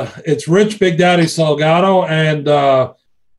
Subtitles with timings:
[0.00, 2.94] uh, it's Rich Big Daddy Salgado, and uh,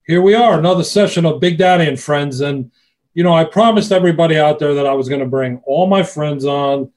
[0.05, 2.41] here we are, another session of Big Daddy and Friends.
[2.41, 2.71] And
[3.14, 6.04] you know, I promised everybody out there that I was going to bring all my
[6.04, 6.92] friends on,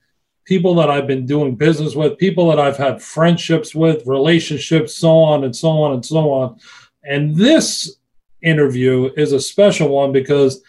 [0.44, 5.16] people that I've been doing business with, people that I've had friendships with, relationships, so
[5.16, 6.58] on and so on and so on.
[7.02, 7.96] And this
[8.42, 10.62] interview is a special one because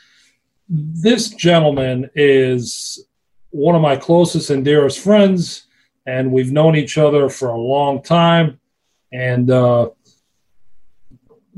[0.70, 3.06] this gentleman is
[3.50, 5.68] one of my closest and dearest friends,
[6.06, 8.60] and we've known each other for a long time.
[9.16, 9.90] And uh,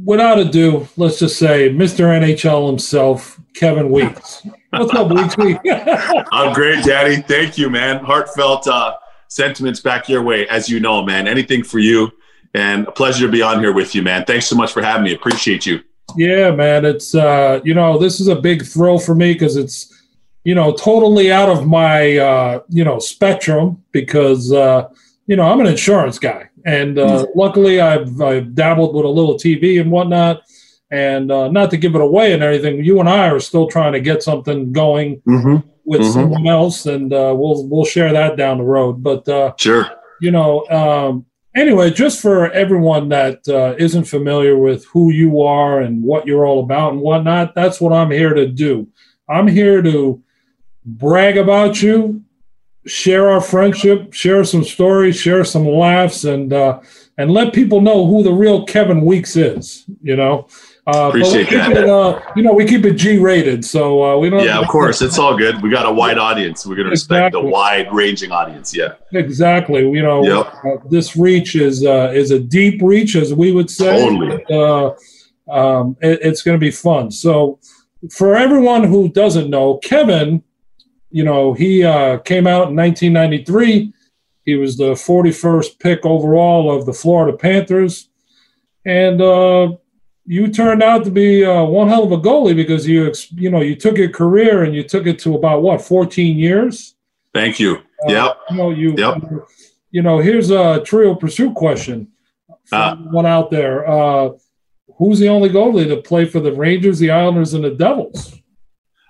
[0.04, 2.06] without ado, let's just say Mr.
[2.06, 4.46] NHL himself, Kevin Weeks.
[4.70, 5.36] What's up, Weeks?
[6.32, 7.18] I'm great, Daddy.
[7.18, 8.04] Thank you, man.
[8.04, 8.96] Heartfelt uh,
[9.28, 11.28] sentiments back your way, as you know, man.
[11.28, 12.12] Anything for you,
[12.54, 14.24] and a pleasure to be on here with you, man.
[14.26, 15.14] Thanks so much for having me.
[15.14, 15.82] Appreciate you.
[16.16, 16.86] Yeah, man.
[16.86, 19.94] It's uh, you know, this is a big thrill for me because it's
[20.44, 24.90] you know totally out of my uh, you know spectrum because uh,
[25.26, 27.40] you know I'm an insurance guy, and uh, mm-hmm.
[27.40, 30.44] luckily I've, I've dabbled with a little TV and whatnot.
[30.92, 33.94] And uh, not to give it away and everything, you and I are still trying
[33.94, 35.68] to get something going mm-hmm.
[35.84, 36.12] with mm-hmm.
[36.12, 39.04] someone else, and uh, we'll we'll share that down the road.
[39.04, 39.90] But uh, sure,
[40.22, 41.26] you know, um,
[41.58, 46.46] anyway, just for everyone that uh, not familiar with who you are and what you're
[46.46, 48.88] all about and whatnot, that's what I'm here to do.
[49.28, 50.24] I'm here to
[50.86, 52.24] brag about you,
[52.88, 56.80] share our friendship, share some stories, share some laughs, and uh,
[57.18, 59.86] and let people know who the real Kevin Weeks is.
[60.02, 60.48] You know.
[60.88, 61.72] Uh, Appreciate that.
[61.72, 64.42] It, uh, you know, we keep it G rated, so uh, we don't.
[64.42, 65.62] Yeah, of course, it's all good.
[65.62, 66.66] We got a wide audience.
[66.66, 67.42] We're going to respect exactly.
[67.42, 68.74] the wide ranging audience.
[68.74, 69.82] Yeah, exactly.
[69.82, 70.54] You know, yep.
[70.64, 74.00] Uh, this reach is uh, is a deep reach, as we would say.
[74.00, 74.46] Totally.
[74.50, 74.92] Uh,
[75.52, 77.12] um, it, it's going to be fun.
[77.12, 77.60] So,
[78.10, 80.42] for everyone who doesn't know, Kevin,
[81.10, 81.82] you know, he
[82.26, 83.94] came out in 1993.
[84.46, 88.10] He was the 41st pick overall of the Florida Panthers,
[88.86, 89.22] and
[90.28, 93.62] you turned out to be uh, one hell of a goalie because you you know
[93.62, 96.96] you took your career and you took it to about what 14 years.
[97.34, 97.78] Thank you.
[98.08, 98.38] Uh, yep.
[98.52, 98.94] You know you.
[98.96, 99.24] Yep.
[99.90, 102.10] You know, here's a Trivial Pursuit question.
[102.72, 103.88] Uh, one out there.
[103.88, 104.32] Uh,
[104.98, 108.38] who's the only goalie to play for the Rangers, the Islanders, and the Devils?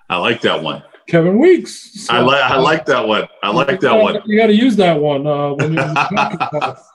[0.08, 0.84] I like that one.
[1.08, 2.04] Kevin Weeks.
[2.04, 3.26] So, I like I like that one.
[3.42, 4.20] I like that one.
[4.26, 6.76] You got to use that one uh, when you're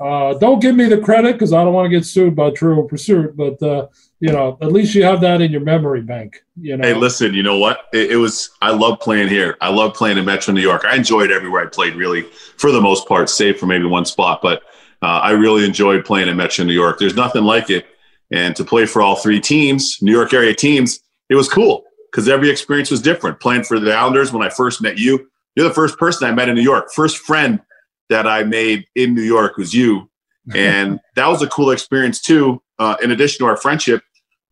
[0.00, 2.84] Uh, don't give me the credit because I don't want to get sued by Trivial
[2.84, 3.88] Pursuit, but uh,
[4.20, 6.44] you know, at least you have that in your memory bank.
[6.56, 6.86] You know.
[6.86, 7.86] Hey, listen, you know what?
[7.92, 8.50] It, it, was.
[8.62, 9.56] I love playing here.
[9.60, 10.84] I love playing in Metro New York.
[10.84, 12.22] I enjoyed everywhere I played, really,
[12.58, 14.38] for the most part, save for maybe one spot.
[14.40, 14.62] But
[15.02, 17.00] uh, I really enjoyed playing in Metro New York.
[17.00, 17.86] There's nothing like it,
[18.30, 22.28] and to play for all three teams, New York area teams, it was cool because
[22.28, 23.40] every experience was different.
[23.40, 26.48] Playing for the Islanders when I first met you, you're the first person I met
[26.48, 27.60] in New York, first friend
[28.08, 30.10] that I made in New York was you.
[30.54, 34.02] And that was a cool experience too, uh, in addition to our friendship.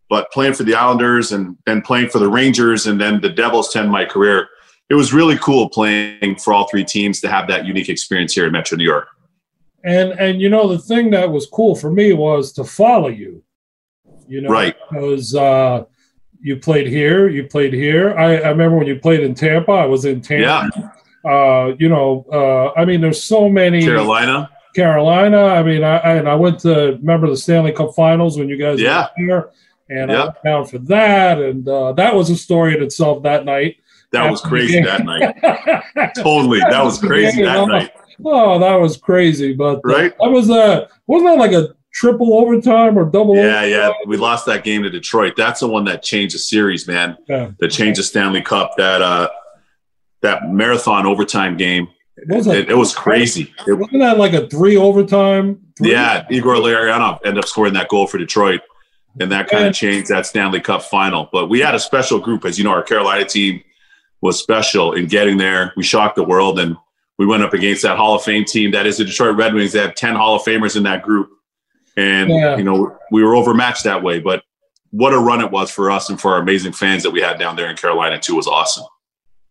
[0.09, 3.71] But playing for the Islanders and then playing for the Rangers and then the Devils
[3.71, 4.49] to end my career,
[4.89, 8.47] it was really cool playing for all three teams to have that unique experience here
[8.47, 9.09] in Metro New York.
[9.85, 13.43] And and you know the thing that was cool for me was to follow you.
[14.29, 14.77] You know, right?
[14.91, 15.85] Because uh,
[16.41, 18.17] you played here, you played here.
[18.17, 19.73] I, I remember when you played in Tampa.
[19.73, 20.71] I was in Tampa.
[20.75, 21.31] Yeah.
[21.31, 23.83] Uh, you know, uh, I mean, there's so many.
[23.83, 24.51] Carolina.
[24.75, 25.47] Carolina.
[25.47, 28.57] I mean, I, I, and I went to remember the Stanley Cup Finals when you
[28.57, 29.09] guys yeah.
[29.19, 29.51] were here,
[29.89, 30.13] and.
[30.13, 33.77] I went down for that, and uh, that was a story in itself that night.
[34.13, 35.35] That was crazy that night.
[36.17, 37.93] totally, that was crazy that night.
[38.25, 42.39] Oh, that was crazy, but uh, right, that was a wasn't that like a triple
[42.39, 43.35] overtime or double?
[43.37, 43.71] Yeah, overtime?
[43.71, 43.89] yeah.
[43.89, 43.93] Yeah.
[44.07, 45.35] We lost that game to Detroit.
[45.37, 47.17] That's the one that changed the series, man.
[47.27, 47.53] Yeah.
[47.59, 48.73] That changed the Stanley Cup.
[48.77, 49.29] That uh,
[50.21, 51.89] that marathon overtime game.
[52.19, 53.53] It was, it, it was crazy.
[53.67, 55.61] It, wasn't that like a three overtime?
[55.77, 55.93] Three?
[55.93, 58.63] Yeah, Igor Larionov ended up scoring that goal for Detroit,
[59.21, 61.29] and that kind of changed that Stanley Cup final.
[61.31, 63.63] But we had a special group, as you know, our Carolina team
[64.23, 65.75] was special in getting there.
[65.77, 66.77] We shocked the world, and
[67.19, 69.73] we went up against that Hall of Fame team that is the Detroit Red Wings.
[69.73, 71.31] They have ten Hall of Famers in that group,
[71.97, 72.57] and yeah.
[72.57, 74.21] you know we were overmatched that way.
[74.21, 74.43] But
[74.91, 77.39] what a run it was for us and for our amazing fans that we had
[77.39, 78.87] down there in Carolina too was awesome.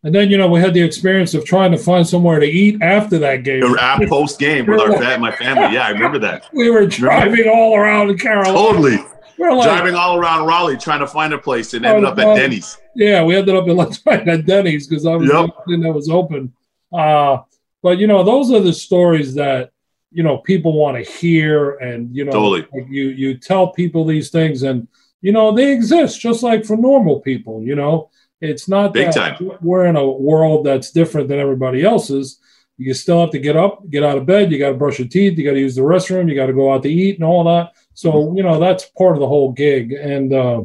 [0.06, 2.80] And then, you know, we had the experience of trying to find somewhere to eat
[2.84, 3.64] after that game.
[3.64, 5.74] At post game with our fat, my family.
[5.74, 6.48] Yeah, I remember that.
[6.54, 8.54] We were driving all around Carolina.
[8.56, 8.98] Totally.
[9.40, 12.36] We like, driving all around Raleigh trying to find a place and ended up at
[12.36, 12.78] Denny's.
[12.96, 15.50] Yeah, we ended up in at Denny's because I was yep.
[15.82, 16.54] that was open.
[16.94, 17.40] Uh,
[17.82, 19.72] but you know, those are the stories that
[20.16, 22.66] you know people want to hear, and you know, totally.
[22.90, 24.88] you you tell people these things, and
[25.22, 27.62] you know they exist just like for normal people.
[27.62, 28.10] You know,
[28.40, 29.52] it's not Big that time.
[29.62, 32.40] we're in a world that's different than everybody else's.
[32.78, 34.54] You still have to get up, get out of bed.
[34.54, 35.38] You got to brush your teeth.
[35.38, 36.30] You got to use the restroom.
[36.30, 37.74] You got to go out to eat and all that.
[37.94, 40.64] So you know that's part of the whole gig and uh,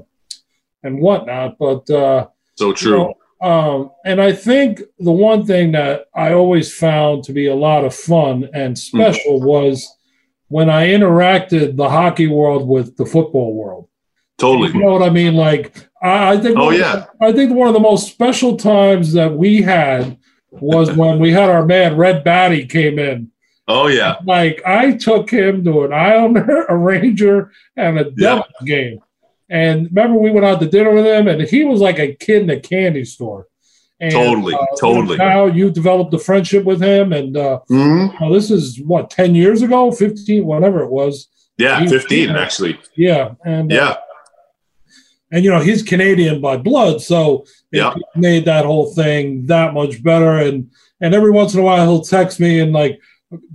[0.85, 1.58] and whatnot.
[1.58, 2.91] But uh, so true.
[2.93, 7.46] You know, um, and I think the one thing that I always found to be
[7.46, 9.46] a lot of fun and special mm-hmm.
[9.46, 9.96] was
[10.48, 13.88] when I interacted the hockey world with the football world.
[14.38, 14.72] Totally.
[14.72, 15.34] You know what I mean?
[15.34, 16.58] Like I, I think.
[16.58, 17.06] Oh yeah.
[17.20, 20.19] I think one of the most special times that we had
[20.50, 23.31] was when we had our man Red Batty came in.
[23.69, 24.16] Oh yeah.
[24.25, 28.66] Like I took him to an Islander, a Ranger, and a Devils yeah.
[28.66, 29.00] game.
[29.50, 32.43] And remember, we went out to dinner with him, and he was like a kid
[32.43, 33.49] in a candy store.
[33.99, 35.19] And, totally, uh, totally.
[35.19, 38.17] Now you developed a friendship with him, and uh, mm-hmm.
[38.23, 41.29] well, this is what ten years ago, fifteen, whatever it was.
[41.58, 42.81] Yeah, fifteen actually.
[42.97, 43.97] Yeah, and uh, yeah,
[45.31, 47.94] and you know he's Canadian by blood, so yeah.
[48.17, 50.38] made that whole thing that much better.
[50.38, 50.70] And
[51.00, 53.00] and every once in a while he'll text me and like,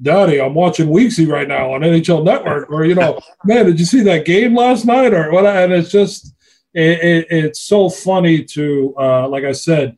[0.02, 3.86] Daddy, I'm watching Weeksy right now on NHL Network, or you know, man, did you
[3.86, 5.46] see that game last night, or what?
[5.46, 6.34] And it's just
[6.74, 9.98] it, it, it's so funny to uh, like I said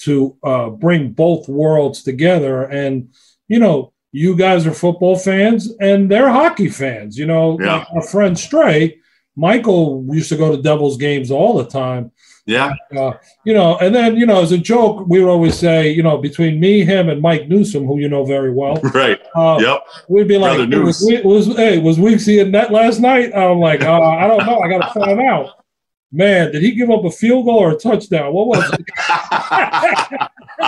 [0.00, 3.14] to uh, bring both worlds together, and
[3.48, 3.90] you know.
[4.16, 7.18] You guys are football fans, and they're hockey fans.
[7.18, 7.78] You know, yeah.
[7.78, 9.00] like our friend Stray,
[9.34, 12.12] Michael used to go to Devils games all the time.
[12.46, 12.74] Yeah.
[12.94, 13.12] Uh,
[13.44, 16.18] you know, and then, you know, as a joke, we would always say, you know,
[16.18, 18.80] between me, him, and Mike Newsom, who you know very well.
[18.94, 19.20] Right.
[19.34, 19.84] Uh, yep.
[20.08, 23.34] We'd be like, was, was, hey, was Weeksy in net last night?
[23.34, 24.60] I'm like, uh, I don't know.
[24.60, 25.64] I got to find out.
[26.12, 28.32] Man, did he give up a field goal or a touchdown?
[28.32, 28.86] What was it?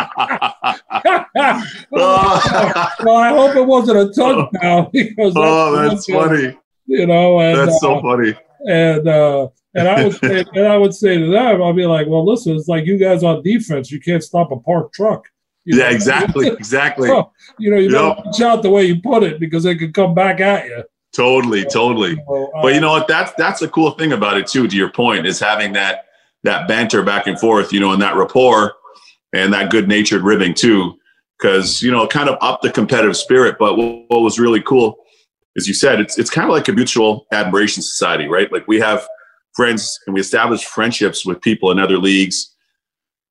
[1.92, 6.58] well, I hope it wasn't a touchdown because that's oh, that's funny.
[6.86, 8.34] You know, and, that's so uh, funny.
[8.66, 12.06] And uh, and I would say, and I would say to them, I'll be like,
[12.08, 15.28] well, listen, it's like you guys on defense, you can't stop a parked truck.
[15.64, 15.94] You yeah, know?
[15.94, 17.08] exactly, exactly.
[17.08, 18.24] So, you know, you yep.
[18.24, 20.84] watch out the way you put it because they could come back at you.
[21.14, 22.16] Totally, totally.
[22.26, 23.08] So, uh, but you know what?
[23.08, 24.68] That's that's a cool thing about it too.
[24.68, 26.06] To your point, is having that
[26.44, 28.74] that banter back and forth, you know, and that rapport
[29.32, 30.98] and that good natured ribbing too,
[31.38, 33.56] because you know, kind of up the competitive spirit.
[33.58, 34.98] But what, what was really cool,
[35.56, 38.52] as you said, it's it's kind of like a mutual admiration society, right?
[38.52, 39.06] Like we have
[39.54, 42.54] friends and we establish friendships with people in other leagues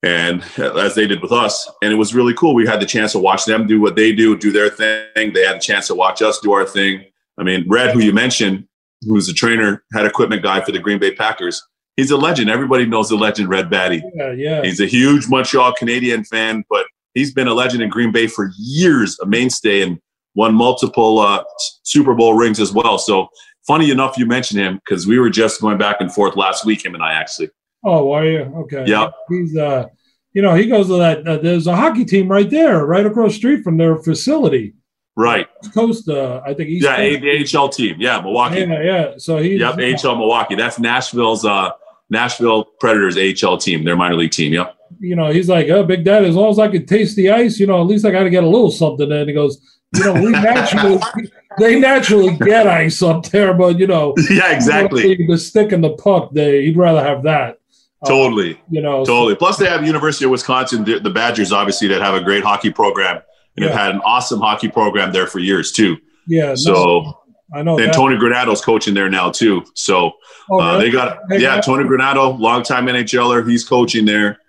[0.01, 1.69] and uh, as they did with us.
[1.83, 2.55] And it was really cool.
[2.55, 5.33] We had the chance to watch them do what they do do their thing.
[5.33, 7.05] They had a chance to watch us do our thing.
[7.37, 8.67] I mean red who you mentioned
[9.01, 11.61] who's a trainer head equipment guy for the green bay packers.
[11.95, 12.49] He's a legend.
[12.49, 14.03] Everybody knows the legend red batty.
[14.15, 14.61] Yeah, yeah.
[14.63, 18.51] he's a huge montreal canadian fan but he's been a legend in green bay for
[18.57, 19.99] years a mainstay and
[20.35, 21.43] won multiple uh,
[21.83, 23.29] super bowl rings as well so
[23.65, 26.85] funny enough, you mentioned him because we were just going back and forth last week.
[26.85, 27.49] Him and I actually.
[27.83, 28.85] Oh, are you okay?
[28.87, 29.09] Yeah.
[29.29, 29.85] He's uh,
[30.33, 31.27] you know, he goes to that.
[31.27, 34.75] Uh, there's a hockey team right there, right across the street from their facility.
[35.17, 35.47] Right.
[35.63, 36.69] East Coast, uh, I think.
[36.69, 37.53] East yeah, Coast.
[37.53, 37.95] the AHL team.
[37.99, 38.59] Yeah, Milwaukee.
[38.59, 39.13] Yeah, yeah.
[39.17, 39.59] So he's.
[39.61, 40.55] Yep, AHL Milwaukee.
[40.55, 41.71] That's Nashville's uh,
[42.09, 44.51] Nashville Predators AHL team, their minor league team.
[44.51, 44.75] Yep.
[44.99, 47.59] You know, he's like, oh, Big Dad, as long as I can taste the ice,
[47.59, 49.11] you know, at least I got to get a little something.
[49.11, 49.59] And he goes,
[49.93, 50.99] you know, we naturally
[51.59, 55.25] they naturally get ice up there, but you know, yeah, exactly.
[55.27, 57.59] The stick and the puck, they he'd rather have that.
[58.01, 59.35] Uh, totally, uh, you know, totally.
[59.35, 63.21] Plus, they have University of Wisconsin, the Badgers, obviously, that have a great hockey program
[63.55, 63.71] and yeah.
[63.71, 65.97] have had an awesome hockey program there for years too.
[66.27, 66.55] Yeah.
[66.55, 67.19] So
[67.53, 67.77] I know.
[67.77, 67.93] And that.
[67.93, 69.63] Tony Granato's coaching there now too.
[69.75, 70.13] So
[70.49, 74.39] oh, uh, they got hey, yeah, Tony Granato, longtime NHLer, he's coaching there.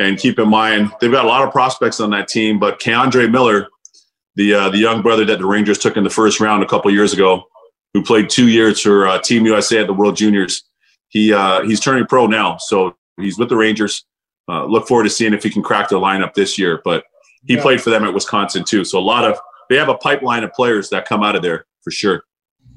[0.00, 3.28] And keep in mind, they've got a lot of prospects on that team, but K'Andre
[3.28, 3.68] Miller
[4.38, 6.90] the uh, the young brother that the Rangers took in the first round a couple
[6.92, 7.42] years ago,
[7.92, 10.62] who played two years for uh, Team USA at the World Juniors.
[11.08, 14.06] He uh, he's turning pro now, so he's with the Rangers.
[14.48, 16.80] Uh, look forward to seeing if he can crack their lineup this year.
[16.84, 17.04] But
[17.46, 17.62] he yeah.
[17.62, 20.52] played for them at Wisconsin too, so a lot of they have a pipeline of
[20.52, 22.22] players that come out of there for sure.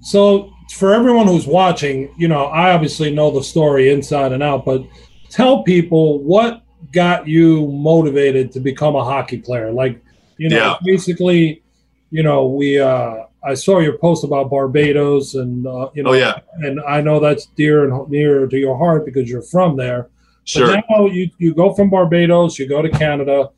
[0.02, 4.66] So for everyone who's watching, you know, I obviously know the story inside and out,
[4.66, 4.84] but
[5.30, 9.72] tell people what got you motivated to become a hockey player.
[9.72, 10.04] Like
[10.42, 10.76] you know, yeah.
[10.84, 11.62] basically,
[12.10, 16.14] you know, we uh, I saw your post about Barbados, and uh, you know, oh,
[16.14, 20.10] yeah, and I know that's dear and near to your heart because you're from there.
[20.46, 20.66] Sure.
[20.66, 23.52] But now you you go from Barbados, you go to Canada.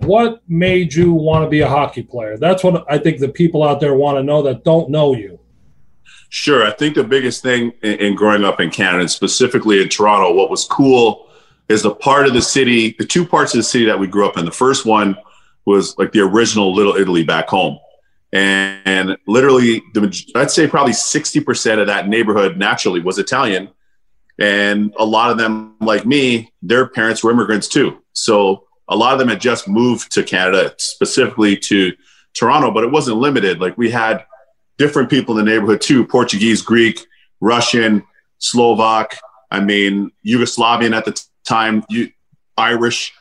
[0.00, 2.36] What made you want to be a hockey player?
[2.36, 5.40] That's what I think the people out there want to know that don't know you.
[6.28, 6.66] Sure.
[6.66, 10.50] I think the biggest thing in, in growing up in Canada, specifically in Toronto, what
[10.50, 11.30] was cool
[11.70, 14.26] is the part of the city, the two parts of the city that we grew
[14.26, 14.44] up in.
[14.44, 15.16] The first one
[15.66, 17.78] was like the original Little Italy back home.
[18.32, 23.68] And, and literally, the, I'd say probably 60% of that neighborhood naturally was Italian.
[24.38, 28.02] And a lot of them, like me, their parents were immigrants too.
[28.12, 31.92] So a lot of them had just moved to Canada, specifically to
[32.34, 33.60] Toronto, but it wasn't limited.
[33.60, 34.24] Like we had
[34.78, 37.06] different people in the neighborhood too Portuguese, Greek,
[37.40, 38.02] Russian,
[38.38, 39.18] Slovak.
[39.50, 42.10] I mean, Yugoslavian at the time, you,
[42.56, 43.12] Irish,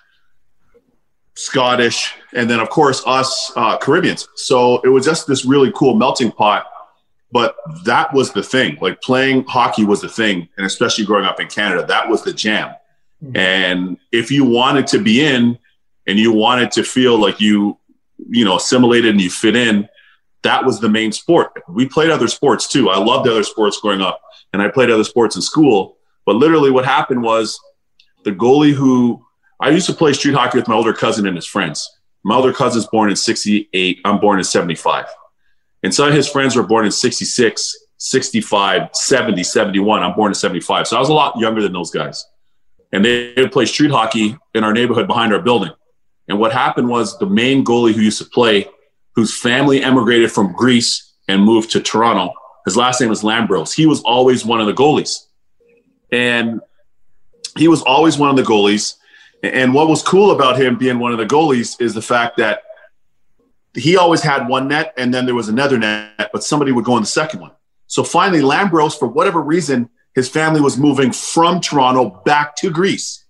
[1.36, 4.27] Scottish, and then of course us uh, Caribbeans.
[4.36, 6.68] So it was just this really cool melting pot.
[7.32, 8.77] But that was the thing.
[8.80, 12.32] Like playing hockey was the thing, and especially growing up in Canada, that was the
[12.32, 12.74] jam.
[13.22, 13.36] Mm-hmm.
[13.36, 15.58] And if you wanted to be in,
[16.08, 17.77] and you wanted to feel like you,
[18.30, 19.89] you know, assimilated and you fit in,
[20.44, 21.63] that was the main sport.
[21.68, 22.89] We played other sports too.
[22.89, 24.22] I loved other sports growing up,
[24.54, 25.98] and I played other sports in school.
[26.25, 27.60] But literally, what happened was
[28.24, 29.25] the goalie who
[29.60, 31.90] I used to play street hockey with my older cousin and his friends.
[32.24, 34.00] My older cousin's born in 68.
[34.04, 35.06] I'm born in 75.
[35.84, 40.04] And some of his friends were born in 66, 65, 70, 71.
[40.04, 40.88] I'm born in 75.
[40.88, 42.26] So I was a lot younger than those guys.
[42.92, 45.72] And they would play street hockey in our neighborhood behind our building.
[46.28, 48.68] And what happened was the main goalie who used to play,
[49.16, 52.34] whose family emigrated from Greece and moved to Toronto,
[52.66, 53.74] his last name was Lambros.
[53.74, 55.28] He was always one of the goalies.
[56.12, 56.62] And
[57.58, 58.96] he was always one of the goalies.
[59.44, 62.62] And what was cool about him being one of the goalies is the fact that
[63.74, 66.96] he always had one net and then there was another net, but somebody would go
[66.98, 67.51] in the second one.
[67.88, 73.25] So finally, Lambros, for whatever reason, his family was moving from Toronto back to Greece.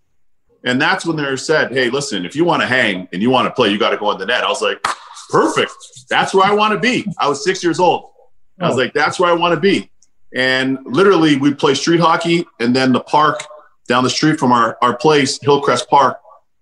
[0.63, 3.47] And that's when they said, hey, listen, if you want to hang and you want
[3.47, 4.43] to play, you got to go in the net.
[4.43, 4.81] I was like,
[5.29, 5.71] perfect.
[6.09, 7.05] That's where I want to be.
[7.17, 8.11] I was six years old.
[8.59, 8.79] I was oh.
[8.79, 9.91] like, that's where I want to be.
[10.35, 13.43] And literally, we'd play street hockey, and then the park
[13.87, 16.19] down the street from our, our place, Hillcrest Park,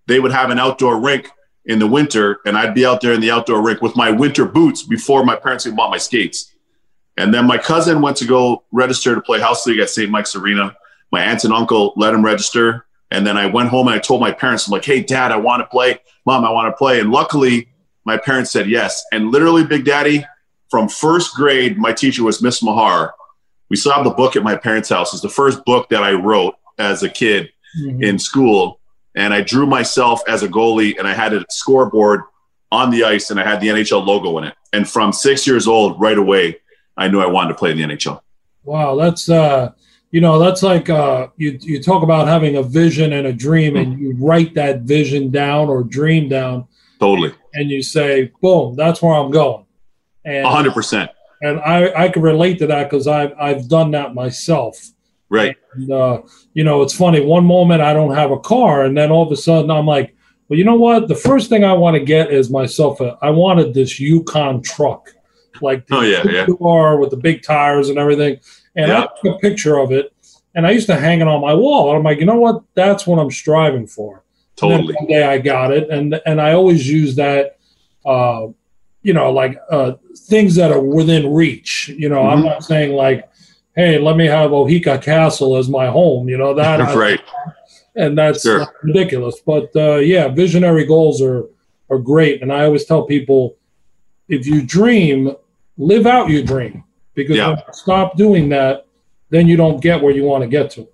[0.07, 1.29] they would have an outdoor rink
[1.65, 4.45] in the winter, and I'd be out there in the outdoor rink with my winter
[4.45, 6.53] boots before my parents even bought my skates.
[7.15, 10.09] And then my cousin went to go register to play house league at St.
[10.09, 10.75] Mike's Arena.
[11.11, 12.85] My aunt and uncle let him register.
[13.11, 15.37] And then I went home and I told my parents, I'm like, hey, dad, I
[15.37, 15.99] want to play.
[16.25, 16.99] Mom, I want to play.
[16.99, 17.69] And luckily,
[18.03, 19.05] my parents said yes.
[19.11, 20.25] And literally, Big Daddy,
[20.69, 23.13] from first grade, my teacher was Miss Mahar.
[23.69, 25.13] We still have the book at my parents' house.
[25.13, 27.49] It's the first book that I wrote as a kid
[27.79, 28.03] mm-hmm.
[28.03, 28.79] in school.
[29.15, 32.21] And I drew myself as a goalie and I had a scoreboard
[32.71, 34.55] on the ice and I had the NHL logo in it.
[34.73, 36.59] And from six years old, right away,
[36.97, 38.21] I knew I wanted to play in the NHL.
[38.63, 39.71] Wow, that's uh
[40.11, 43.73] you know, that's like uh you you talk about having a vision and a dream
[43.73, 43.91] mm-hmm.
[43.91, 46.67] and you write that vision down or dream down.
[46.99, 47.33] Totally.
[47.53, 49.65] And you say, boom, that's where I'm going.
[50.25, 51.11] And hundred percent.
[51.41, 54.92] And I, I can relate to that because I've I've done that myself.
[55.33, 55.57] Right.
[55.73, 56.21] And, uh,
[56.53, 57.19] you know, it's funny.
[57.19, 60.15] One moment I don't have a car, and then all of a sudden I'm like,
[60.47, 61.07] well, you know what?
[61.07, 63.17] The first thing I want to get is myself a.
[63.23, 65.09] I wanted this Yukon truck,
[65.59, 68.39] like the oh yeah, yeah, car with the big tires and everything.
[68.75, 69.05] And yeah.
[69.05, 70.13] I took a picture of it,
[70.53, 71.89] and I used to hang it on my wall.
[71.89, 72.61] And I'm like, you know what?
[72.75, 74.23] That's what I'm striving for.
[74.55, 74.93] Totally.
[74.93, 77.57] one day I got it, and and I always use that.
[78.05, 78.49] Uh,
[79.01, 81.89] you know, like uh, things that are within reach.
[81.89, 82.37] You know, mm-hmm.
[82.37, 83.27] I'm not saying like
[83.75, 86.29] hey, let me have Oheka Castle as my home.
[86.29, 87.21] You know that right,
[87.95, 88.65] and that's sure.
[88.83, 89.39] ridiculous.
[89.45, 91.45] But uh, yeah, visionary goals are
[91.89, 93.57] are great, and I always tell people,
[94.27, 95.35] if you dream,
[95.77, 97.61] live out your dream because yeah.
[97.71, 98.87] stop doing that,
[99.29, 100.87] then you don't get where you want to get to.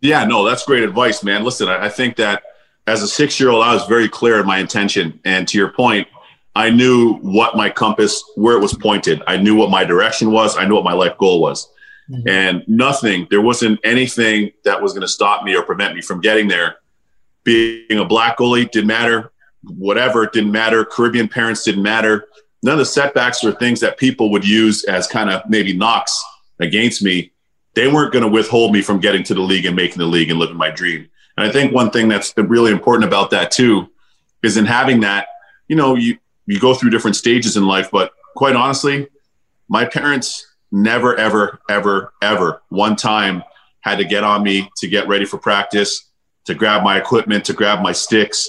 [0.00, 1.44] Yeah, no, that's great advice, man.
[1.44, 2.42] Listen, I, I think that
[2.86, 5.70] as a six year old, I was very clear in my intention, and to your
[5.70, 6.08] point.
[6.56, 9.20] I knew what my compass, where it was pointed.
[9.26, 10.56] I knew what my direction was.
[10.56, 11.68] I knew what my life goal was.
[12.10, 12.28] Mm-hmm.
[12.28, 16.20] And nothing, there wasn't anything that was going to stop me or prevent me from
[16.20, 16.76] getting there.
[17.44, 19.32] Being a black goalie didn't matter.
[19.62, 20.84] Whatever, it didn't matter.
[20.84, 22.26] Caribbean parents didn't matter.
[22.62, 26.22] None of the setbacks or things that people would use as kind of maybe knocks
[26.60, 27.32] against me,
[27.74, 30.30] they weren't going to withhold me from getting to the league and making the league
[30.30, 31.08] and living my dream.
[31.36, 33.90] And I think one thing that's really important about that too
[34.42, 35.28] is in having that,
[35.68, 39.08] you know, you, you go through different stages in life, but quite honestly,
[39.68, 43.44] my parents never, ever, ever, ever one time
[43.80, 46.10] had to get on me to get ready for practice,
[46.46, 48.48] to grab my equipment, to grab my sticks,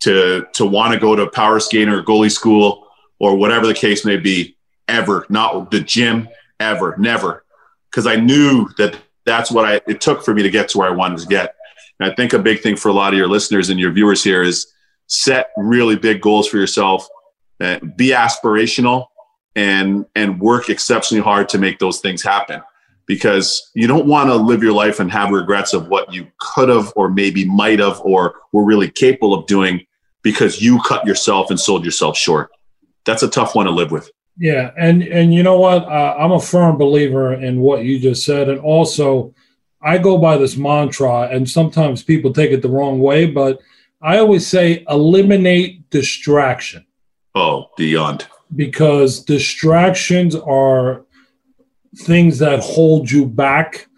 [0.00, 2.86] to to want to go to power skating or goalie school
[3.18, 4.56] or whatever the case may be.
[4.88, 6.28] Ever, not the gym,
[6.60, 7.44] ever, never,
[7.90, 10.88] because I knew that that's what I it took for me to get to where
[10.88, 11.56] I wanted to get.
[11.98, 14.22] And I think a big thing for a lot of your listeners and your viewers
[14.22, 14.72] here is
[15.08, 17.08] set really big goals for yourself.
[17.60, 19.08] Uh, be aspirational
[19.56, 22.62] and and work exceptionally hard to make those things happen
[23.06, 26.68] because you don't want to live your life and have regrets of what you could
[26.68, 29.84] have or maybe might have or were really capable of doing
[30.22, 32.50] because you cut yourself and sold yourself short
[33.04, 36.32] that's a tough one to live with yeah and and you know what uh, i'm
[36.32, 39.34] a firm believer in what you just said and also
[39.82, 43.60] i go by this mantra and sometimes people take it the wrong way but
[44.02, 46.86] I always say eliminate distraction.
[47.34, 48.28] Oh, beyond.
[48.54, 51.04] Because distractions are
[51.96, 53.88] things that hold you back.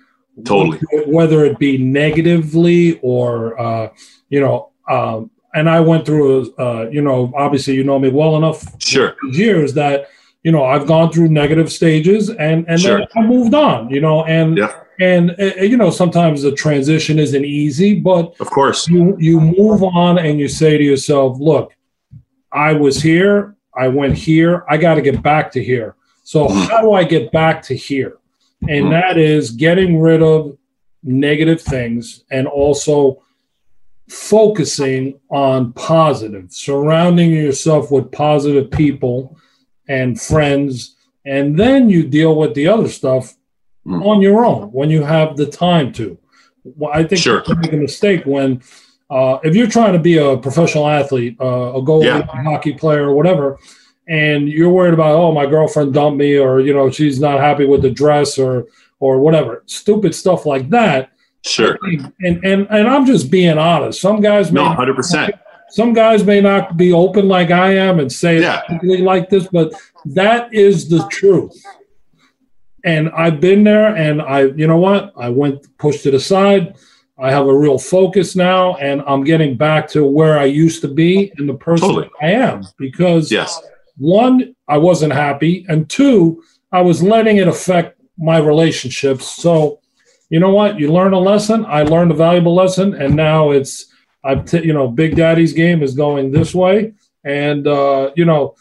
[0.45, 0.79] Totally.
[1.07, 3.89] Whether it be negatively or, uh,
[4.29, 8.37] you know, um, and I went through, uh, you know, obviously you know me well
[8.37, 8.65] enough.
[8.81, 9.17] Sure.
[9.31, 10.09] Years that
[10.43, 12.99] you know I've gone through negative stages and and sure.
[12.99, 13.91] then I moved on.
[13.91, 14.81] You know, and yeah.
[15.01, 19.83] and uh, you know sometimes the transition isn't easy, but of course you you move
[19.83, 21.75] on and you say to yourself, look,
[22.53, 25.95] I was here, I went here, I got to get back to here.
[26.25, 28.19] So how do I get back to here?
[28.69, 30.59] And that is getting rid of
[31.03, 33.23] negative things and also
[34.09, 39.39] focusing on positive, surrounding yourself with positive people
[39.89, 43.35] and friends, and then you deal with the other stuff
[43.87, 44.05] mm.
[44.05, 46.19] on your own when you have the time to.
[46.93, 47.43] I think sure.
[47.47, 48.63] you make a mistake when,
[49.11, 52.19] uh, if you're trying to be a professional athlete, uh, a goalie, yeah.
[52.19, 53.59] a hockey player, or whatever,
[54.09, 57.67] and you're worried about, oh, my girlfriend dumped me, or you know, she's not happy
[57.67, 58.67] with the dress, or
[59.01, 61.13] or whatever, stupid stuff like that
[61.45, 61.79] Sure.
[61.83, 62.13] And
[62.45, 64.01] and and I'm just being honest.
[64.01, 65.35] Some guys may no, hundred percent.
[65.71, 68.63] Some guys may not be open like I am and say yeah.
[68.83, 69.73] like this, but
[70.07, 71.63] that is the truth.
[72.85, 75.13] And I've been there, and I, you know what?
[75.17, 76.77] I went pushed it aside.
[77.21, 80.89] I have a real focus now, and I'm getting back to where I used to
[80.89, 82.11] be and the person totally.
[82.23, 82.65] I am.
[82.79, 83.61] Because yes,
[83.97, 89.27] one, I wasn't happy, and two, I was letting it affect my relationships.
[89.27, 89.81] So
[90.31, 90.79] you know what?
[90.79, 91.65] You learn a lesson.
[91.67, 93.87] I learned a valuable lesson, and now it's
[94.25, 96.95] I've t- you know Big Daddy's game is going this way,
[97.25, 98.55] and uh, you know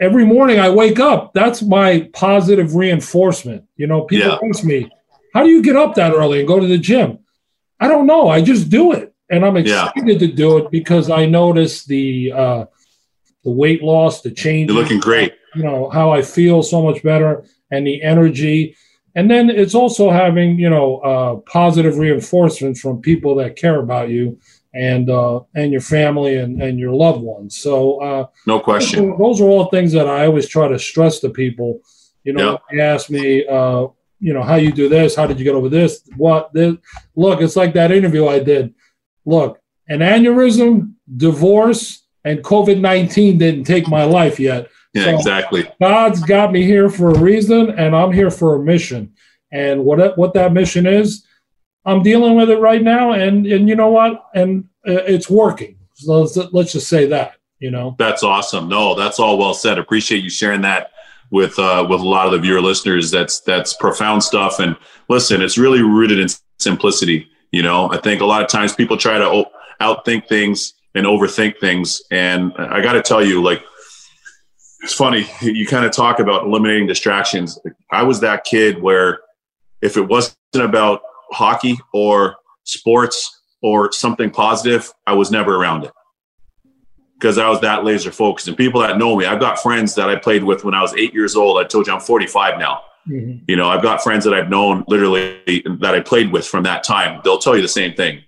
[0.00, 1.32] every morning I wake up.
[1.32, 3.64] That's my positive reinforcement.
[3.76, 4.48] You know, people yeah.
[4.48, 4.90] ask me,
[5.34, 7.19] "How do you get up that early and go to the gym?"
[7.80, 8.28] I don't know.
[8.28, 10.18] I just do it, and I'm excited yeah.
[10.18, 12.64] to do it because I notice the uh,
[13.44, 14.70] the weight loss, the change.
[14.70, 15.34] You're looking great.
[15.54, 18.76] You know how I feel so much better, and the energy
[19.14, 24.08] and then it's also having you know uh, positive reinforcements from people that care about
[24.08, 24.38] you
[24.72, 29.14] and uh, and your family and, and your loved ones so uh, no question those
[29.14, 31.80] are, those are, all things that i always try to stress to people
[32.24, 32.60] you know yep.
[32.70, 33.86] they ask me uh,
[34.20, 36.76] you know how you do this how did you get over this what this
[37.16, 38.74] look it's like that interview i did
[39.24, 45.70] look an aneurysm divorce and covid-19 didn't take my life yet yeah, so exactly.
[45.80, 49.14] God's got me here for a reason, and I'm here for a mission.
[49.52, 51.24] And what what that mission is,
[51.84, 55.76] I'm dealing with it right now, and and you know what, and uh, it's working.
[55.94, 57.34] So let's, let's just say that.
[57.58, 57.94] You know.
[57.98, 58.68] That's awesome.
[58.68, 59.78] No, that's all well said.
[59.78, 60.92] Appreciate you sharing that
[61.30, 63.10] with uh, with a lot of the viewer listeners.
[63.10, 64.58] That's that's profound stuff.
[64.58, 64.76] And
[65.08, 67.28] listen, it's really rooted in simplicity.
[67.52, 69.44] You know, I think a lot of times people try to
[69.80, 72.02] outthink things and overthink things.
[72.10, 73.62] And I got to tell you, like
[74.82, 77.58] it's funny you kind of talk about eliminating distractions
[77.90, 79.20] i was that kid where
[79.82, 85.92] if it wasn't about hockey or sports or something positive i was never around it
[87.20, 90.08] because i was that laser focused and people that know me i've got friends that
[90.08, 92.82] i played with when i was eight years old i told you i'm 45 now
[93.06, 93.44] mm-hmm.
[93.46, 95.40] you know i've got friends that i've known literally
[95.80, 98.22] that i played with from that time they'll tell you the same thing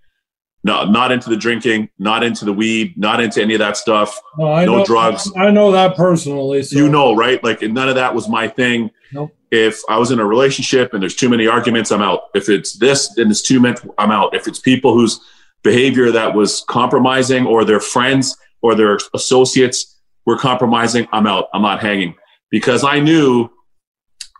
[0.64, 4.20] no, not into the drinking, not into the weed, not into any of that stuff.
[4.38, 5.30] no know, drugs.
[5.36, 6.62] I know that personally.
[6.62, 6.78] So.
[6.78, 7.42] You know, right?
[7.42, 8.90] Like none of that was my thing.
[9.12, 9.34] Nope.
[9.50, 12.28] If I was in a relationship and there's too many arguments, I'm out.
[12.34, 14.34] If it's this and it's too much, I'm out.
[14.34, 15.20] If it's people whose
[15.62, 21.48] behavior that was compromising or their friends or their associates were compromising, I'm out.
[21.52, 22.14] I'm not hanging
[22.50, 23.48] because I knew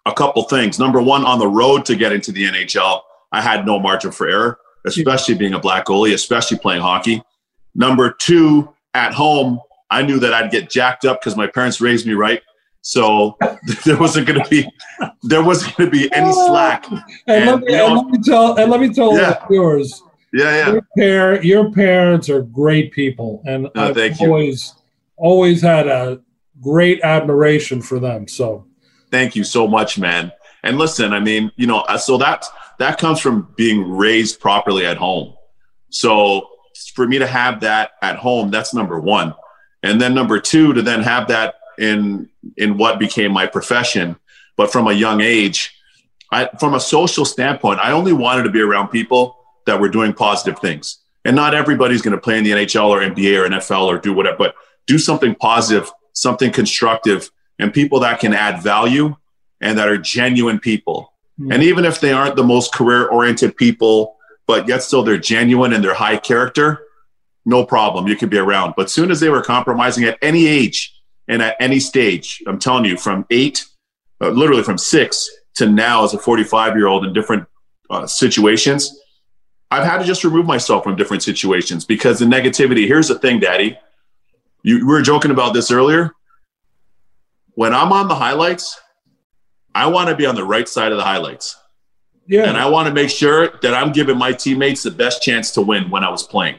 [0.07, 0.79] a couple things.
[0.79, 3.01] Number one, on the road to get into the NHL,
[3.33, 7.23] I had no margin for error especially being a black goalie, especially playing hockey.
[7.75, 12.07] Number two, at home, I knew that I'd get jacked up because my parents raised
[12.07, 12.43] me right.
[12.83, 13.37] So
[13.85, 14.69] there wasn't going to be
[15.23, 16.87] there wasn't going to be any slack.
[16.91, 19.45] And, and, let, me, and let, me, tell and let me tell yeah.
[19.49, 20.03] yours.
[20.33, 20.73] Yeah, yeah.
[20.73, 24.83] Your, par- your parents are great people, and no, I've always you.
[25.17, 26.21] always had a
[26.61, 28.27] great admiration for them.
[28.27, 28.67] So,
[29.11, 30.33] thank you so much, man.
[30.63, 34.87] And listen, I mean, you know, uh, so that's that comes from being raised properly
[34.87, 35.35] at home.
[35.91, 36.49] So
[36.95, 39.35] for me to have that at home, that's number one.
[39.83, 44.17] And then number two, to then have that in in what became my profession,
[44.57, 45.77] but from a young age,
[46.31, 50.13] I, from a social standpoint, I only wanted to be around people that we're doing
[50.13, 50.99] positive things.
[51.25, 54.13] And not everybody's going to play in the NHL or NBA or NFL or do
[54.13, 54.55] whatever, but
[54.87, 59.15] do something positive, something constructive, and people that can add value
[59.61, 61.53] and that are genuine people Mm-hmm.
[61.53, 65.73] And even if they aren't the most career oriented people, but yet still they're genuine
[65.73, 66.85] and they're high character,
[67.45, 68.07] no problem.
[68.07, 68.75] You could be around.
[68.77, 70.95] But soon as they were compromising at any age
[71.29, 73.65] and at any stage, I'm telling you, from eight,
[74.21, 77.47] uh, literally from six to now as a 45 year old in different
[77.91, 78.97] uh, situations,
[79.73, 82.87] I've had to just remove myself from different situations because the negativity.
[82.87, 83.79] Here's the thing, Daddy.
[84.63, 86.13] You we were joking about this earlier.
[87.55, 88.79] When I'm on the highlights,
[89.75, 91.57] I want to be on the right side of the highlights.
[92.27, 92.45] Yeah.
[92.45, 95.63] And I want to make sure that I'm giving my teammates the best chance to
[95.63, 96.57] win when I was playing.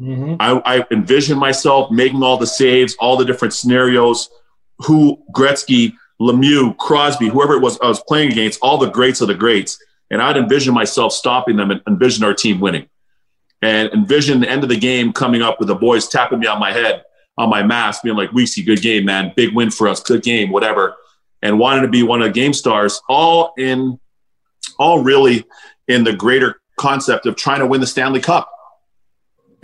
[0.00, 0.36] Mm-hmm.
[0.40, 4.30] I, I envision myself making all the saves, all the different scenarios,
[4.78, 9.28] who Gretzky, Lemieux, Crosby, whoever it was I was playing against, all the greats of
[9.28, 9.78] the greats.
[10.14, 12.88] And I'd envision myself stopping them and envision our team winning.
[13.60, 16.60] And envision the end of the game coming up with the boys tapping me on
[16.60, 17.02] my head,
[17.36, 19.32] on my mask, being like, Weeksy, good game, man.
[19.34, 20.94] Big win for us, good game, whatever.
[21.42, 23.98] And wanting to be one of the game stars, all in,
[24.78, 25.44] all really
[25.88, 28.48] in the greater concept of trying to win the Stanley Cup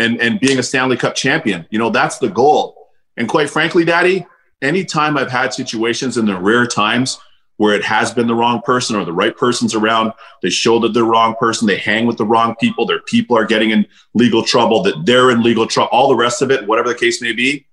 [0.00, 1.64] and, and being a Stanley Cup champion.
[1.70, 2.88] You know, that's the goal.
[3.16, 4.26] And quite frankly, Daddy,
[4.60, 7.20] anytime I've had situations in the rare times
[7.60, 10.94] where it has been the wrong person or the right person's around, they show that
[10.94, 13.86] they're the wrong person, they hang with the wrong people, their people are getting in
[14.14, 17.20] legal trouble, that they're in legal trouble, all the rest of it, whatever the case
[17.20, 17.66] may be,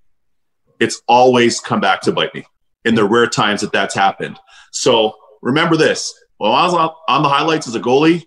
[0.81, 2.43] it's always come back to bite me
[2.83, 4.37] in the rare times that that's happened.
[4.73, 6.13] So remember this.
[6.35, 8.25] While I was on the highlights as a goalie,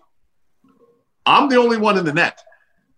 [1.27, 2.41] I'm the only one in the net.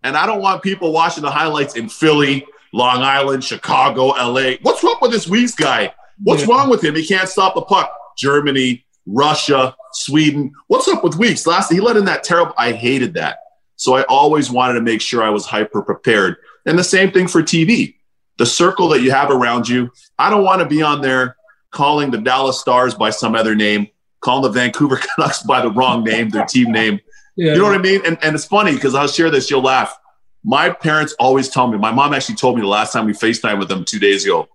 [0.02, 4.52] And I don't want people watching the highlights in Philly, Long Island, Chicago, LA.
[4.62, 5.92] What's wrong with this Weeks guy?
[6.16, 6.54] What's yeah.
[6.54, 6.94] wrong with him?
[6.94, 7.94] He can't stop the puck.
[8.16, 10.52] Germany, Russia, Sweden.
[10.68, 11.46] What's up with Weeks?
[11.46, 12.54] Last he let in that terrible.
[12.56, 13.38] I hated that.
[13.76, 16.36] So I always wanted to make sure I was hyper prepared.
[16.66, 17.96] And the same thing for TV.
[18.38, 19.90] The circle that you have around you.
[20.18, 21.36] I don't want to be on there
[21.70, 23.88] calling the Dallas Stars by some other name,
[24.20, 27.00] calling the Vancouver Canucks by the wrong name, their team name.
[27.36, 27.52] Yeah.
[27.52, 28.00] You know what I mean?
[28.06, 29.96] And, and it's funny because I'll share this, you'll laugh.
[30.44, 33.58] My parents always tell me, my mom actually told me the last time we FaceTime
[33.58, 34.48] with them two days ago,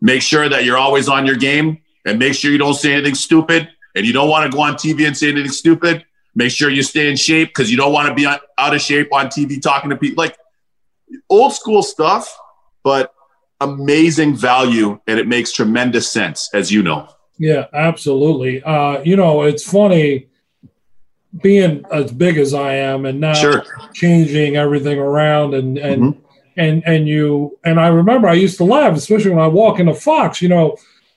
[0.00, 3.14] make sure that you're always on your game and make sure you don't say anything
[3.14, 3.68] stupid.
[3.96, 6.04] And you don't want to go on TV and say anything stupid.
[6.34, 8.80] Make sure you stay in shape because you don't want to be on, out of
[8.80, 10.22] shape on TV talking to people.
[10.22, 10.36] Like
[11.30, 12.36] old school stuff,
[12.82, 13.14] but
[13.60, 17.08] amazing value and it makes tremendous sense, as you know.
[17.38, 18.62] Yeah, absolutely.
[18.62, 20.28] Uh, you know, it's funny
[21.42, 23.64] being as big as I am and now sure.
[23.92, 26.20] changing everything around and and mm-hmm.
[26.56, 29.94] and and you and I remember I used to laugh, especially when I walk into
[29.94, 30.76] Fox, you know,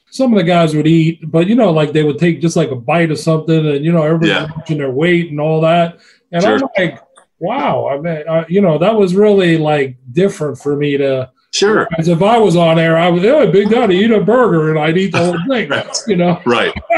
[0.10, 2.72] some of the guys would eat, but you know, like they would take just like
[2.72, 4.48] a bite of something and you know, everybody yeah.
[4.56, 6.00] watching their weight and all that.
[6.32, 6.56] And sure.
[6.56, 7.02] I'm like,
[7.39, 11.88] wow, I mean, I, you know, that was really like different for me to Sure.
[11.98, 14.78] As if I was on air, I would, oh, Big Daddy, eat a burger, and
[14.78, 15.70] I'd eat the whole thing.
[15.70, 15.98] right.
[16.06, 16.74] You know, right.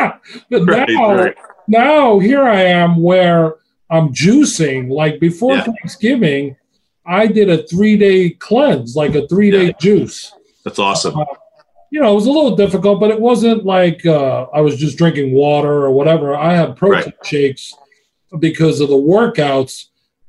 [0.50, 1.36] but right, now, right
[1.68, 3.56] now here I am where
[3.90, 4.90] I'm juicing.
[4.90, 5.64] Like before yeah.
[5.64, 6.58] Thanksgiving,
[7.06, 9.78] I did a three day cleanse, like a three day yeah.
[9.80, 10.34] juice.
[10.66, 11.18] That's awesome.
[11.18, 11.26] Uh,
[11.92, 14.98] you know, it was a little difficult, but it wasn't like uh, I was just
[14.98, 16.36] drinking water or whatever.
[16.36, 17.26] I had protein right.
[17.26, 17.74] shakes
[18.40, 19.86] because of the workouts.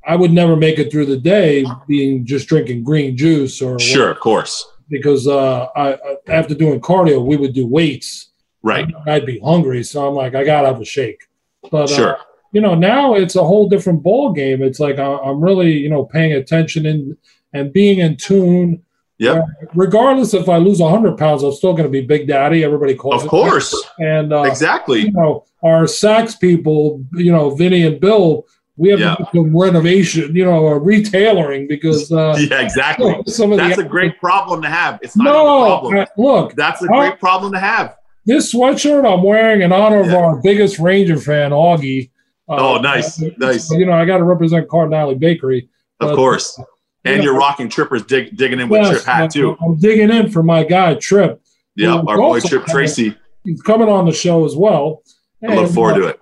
[0.07, 4.01] I would never make it through the day being just drinking green juice or sure,
[4.01, 4.11] whatever.
[4.13, 4.67] of course.
[4.89, 8.31] Because uh, I, after doing cardio, we would do weights.
[8.63, 8.93] Right.
[9.07, 11.23] I'd be hungry, so I'm like, I gotta have a shake.
[11.71, 12.17] But uh, sure.
[12.17, 14.63] Uh, you know, now it's a whole different ball game.
[14.63, 17.17] It's like I'm really, you know, paying attention and
[17.53, 18.83] and being in tune.
[19.21, 19.33] Yeah.
[19.33, 22.65] Uh, regardless if I lose 100 pounds, I'm still going to be Big Daddy.
[22.65, 23.23] Everybody calls.
[23.23, 23.75] Of course.
[23.99, 25.03] And uh, exactly.
[25.03, 29.17] You know, our Saks people, you know, Vinny and Bill, we have yeah.
[29.17, 32.11] to do some renovation, you know, or retailering because.
[32.11, 33.09] Uh, yeah, exactly.
[33.09, 34.99] You know, some of that's the, a great problem to have.
[35.03, 35.99] It's not no, a problem.
[35.99, 40.07] I, look, that's a great problem to have this sweatshirt I'm wearing in honor yeah.
[40.07, 42.11] of our biggest Ranger fan, Augie.
[42.49, 43.71] Uh, oh, nice, nice.
[43.71, 45.69] You know, I got to represent Cardinale Bakery.
[46.01, 46.59] Of course.
[47.05, 49.57] And you are rocking Trippers dig, digging in with yes, Trip hat too.
[49.65, 51.41] I'm digging in for my guy Trip.
[51.77, 53.17] Yeah, our boy Trip Tracy.
[53.45, 55.03] He's coming on the show as well.
[55.49, 56.21] I look forward uh, to it.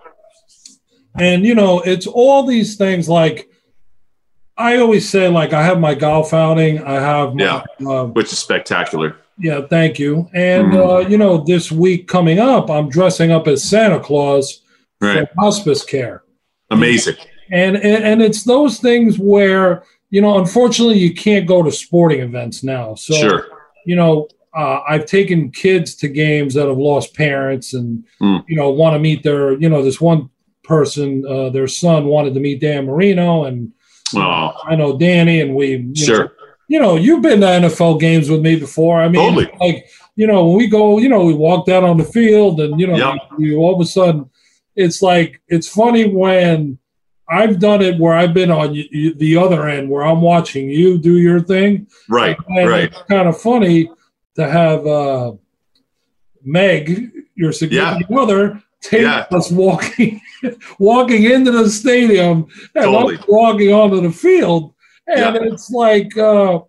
[1.18, 3.48] And you know, it's all these things like
[4.56, 8.32] I always say, like I have my golf outing, I have my, yeah, uh, which
[8.32, 9.16] is spectacular.
[9.38, 10.28] Yeah, thank you.
[10.34, 11.04] And mm.
[11.04, 14.62] uh, you know, this week coming up, I'm dressing up as Santa Claus
[15.00, 15.28] right.
[15.28, 16.24] for hospice care.
[16.70, 17.16] Amazing.
[17.50, 22.20] And, and and it's those things where you know, unfortunately, you can't go to sporting
[22.20, 22.94] events now.
[22.94, 23.46] So sure.
[23.84, 28.42] you know, uh, I've taken kids to games that have lost parents, and mm.
[28.48, 30.30] you know, want to meet their you know, this one
[30.64, 33.72] person, uh, their son wanted to meet Dan Marino, and
[34.14, 34.52] oh.
[34.64, 36.24] I know Danny, and we sure.
[36.24, 36.30] Know,
[36.68, 39.00] you know, you've been to NFL games with me before.
[39.00, 39.50] I mean, totally.
[39.58, 42.78] like, you know, when we go, you know, we walk down on the field and,
[42.78, 43.16] you know, yep.
[43.38, 44.28] you, you, all of a sudden,
[44.76, 46.78] it's like, it's funny when
[47.30, 50.98] I've done it where I've been on y- the other end where I'm watching you
[50.98, 51.86] do your thing.
[52.08, 52.84] Right, and right.
[52.84, 53.90] It's kind of funny
[54.36, 55.32] to have uh,
[56.42, 58.18] Meg, your significant yeah.
[58.18, 59.26] other, take yeah.
[59.30, 60.20] us walking
[60.78, 63.18] walking into the stadium and totally.
[63.28, 64.74] walking onto the field.
[65.06, 65.42] And yeah.
[65.42, 66.60] it's like, uh,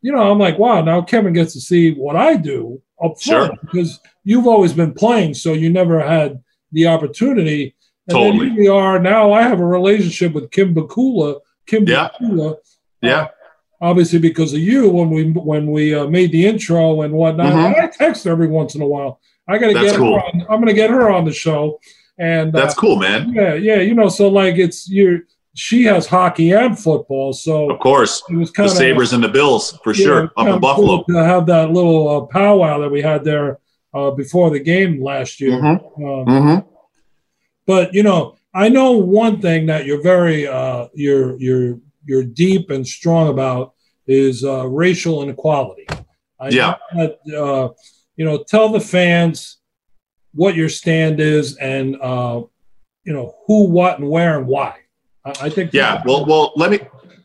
[0.00, 3.52] you know, I'm like, wow, now Kevin gets to see what I do up front
[3.52, 3.58] sure.
[3.60, 7.74] because you've always been playing, so you never had the opportunity.
[8.08, 8.50] And totally.
[8.50, 9.32] we are now.
[9.32, 11.40] I have a relationship with Kim Pegula.
[11.66, 12.08] Kim yeah.
[12.20, 12.56] Pegula.
[13.00, 13.10] Yeah.
[13.12, 13.28] Uh,
[13.80, 17.80] obviously, because of you, when we when we uh, made the intro and whatnot, mm-hmm.
[17.80, 19.20] I text every once in a while.
[19.48, 20.18] I got to get cool.
[20.18, 20.24] her.
[20.24, 21.80] On, I'm going to get her on the show.
[22.18, 23.32] And that's uh, cool, man.
[23.32, 23.76] Yeah, yeah.
[23.76, 25.22] You know, so like it's you.
[25.54, 29.22] She has hockey and football, so of course it was kind the of Sabres and
[29.22, 31.04] the Bills for yeah, sure up in Buffalo.
[31.04, 33.58] Cool to have that little uh, powwow that we had there
[33.92, 35.52] uh, before the game last year.
[35.52, 36.04] Mm-hmm.
[36.04, 36.71] Um, mm-hmm.
[37.72, 42.68] But you know, I know one thing that you're very uh, you're you're you're deep
[42.68, 43.72] and strong about
[44.06, 45.86] is uh, racial inequality.
[46.38, 46.74] I yeah.
[46.94, 47.70] That, uh,
[48.16, 49.56] you know, tell the fans
[50.34, 52.42] what your stand is and uh,
[53.04, 54.80] you know who, what, and where and why.
[55.24, 55.72] I, I think.
[55.72, 56.02] Yeah.
[56.04, 56.80] Well, well, let me.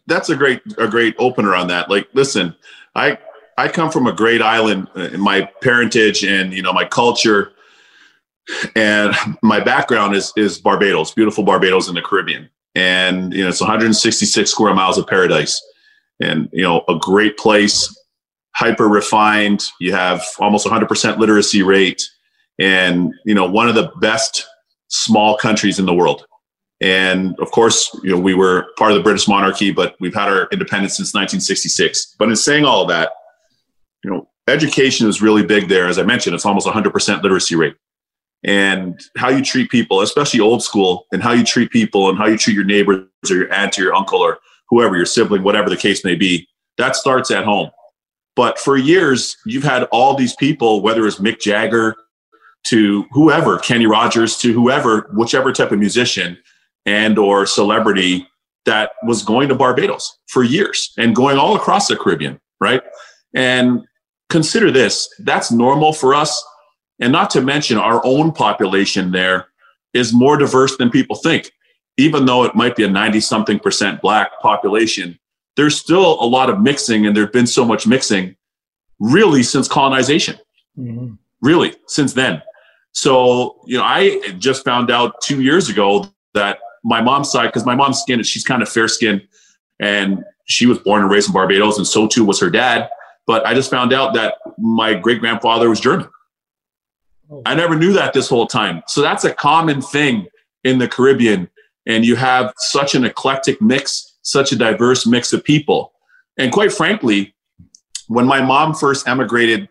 [0.05, 1.89] That's a great a great opener on that.
[1.89, 2.55] Like, listen,
[2.95, 3.17] I
[3.57, 7.51] I come from a great island uh, in my parentage and you know my culture
[8.75, 12.49] and my background is is Barbados, beautiful Barbados in the Caribbean.
[12.75, 15.61] And you know it's 166 square miles of paradise.
[16.21, 17.93] And you know a great place
[18.55, 19.65] hyper refined.
[19.79, 22.03] You have almost 100% literacy rate.
[22.59, 24.45] And you know one of the best
[24.87, 26.25] small countries in the world.
[26.79, 30.29] And of course you know we were part of the british monarchy but we've had
[30.29, 33.13] our independence since 1966 but in saying all of that
[34.03, 35.87] you know education is really big there.
[35.87, 37.75] As i mentioned it's almost 100% literacy rate
[38.43, 42.27] and how you treat people especially old school and how you treat people and how
[42.27, 44.37] you treat your neighbors or your aunt or your uncle or
[44.69, 46.47] whoever your sibling whatever the case may be
[46.77, 47.69] that starts at home
[48.35, 51.95] but for years you've had all these people whether it's mick jagger
[52.67, 56.37] to whoever, Kenny Rogers to whoever, whichever type of musician
[56.85, 58.27] and or celebrity
[58.65, 62.81] that was going to Barbados for years and going all across the Caribbean, right?
[63.33, 63.85] And
[64.29, 66.43] consider this, that's normal for us.
[66.99, 69.47] And not to mention our own population there
[69.93, 71.51] is more diverse than people think.
[71.97, 75.17] Even though it might be a 90 something percent black population,
[75.55, 78.35] there's still a lot of mixing and there's been so much mixing
[78.99, 80.37] really since colonization.
[80.77, 81.13] Mm-hmm.
[81.41, 82.41] Really, since then.
[82.93, 87.65] So, you know, I just found out two years ago that my mom's side, because
[87.65, 89.27] my mom's skin, is she's kind of fair skinned
[89.79, 92.89] and she was born and raised in Barbados, and so too was her dad.
[93.27, 96.07] But I just found out that my great grandfather was German.
[97.29, 97.41] Oh.
[97.45, 98.83] I never knew that this whole time.
[98.87, 100.27] So that's a common thing
[100.63, 101.49] in the Caribbean.
[101.85, 105.93] And you have such an eclectic mix, such a diverse mix of people.
[106.37, 107.33] And quite frankly,
[108.07, 109.69] when my mom first emigrated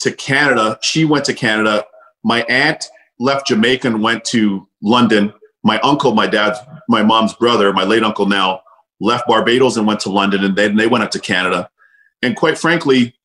[0.00, 1.84] to Canada, she went to Canada
[2.26, 2.88] my aunt
[3.20, 5.32] left Jamaica and went to London.
[5.62, 8.62] My uncle, my dad's, my mom's brother, my late uncle now,
[8.98, 11.70] left Barbados and went to London, and then they went up to Canada.
[12.22, 13.15] And quite frankly,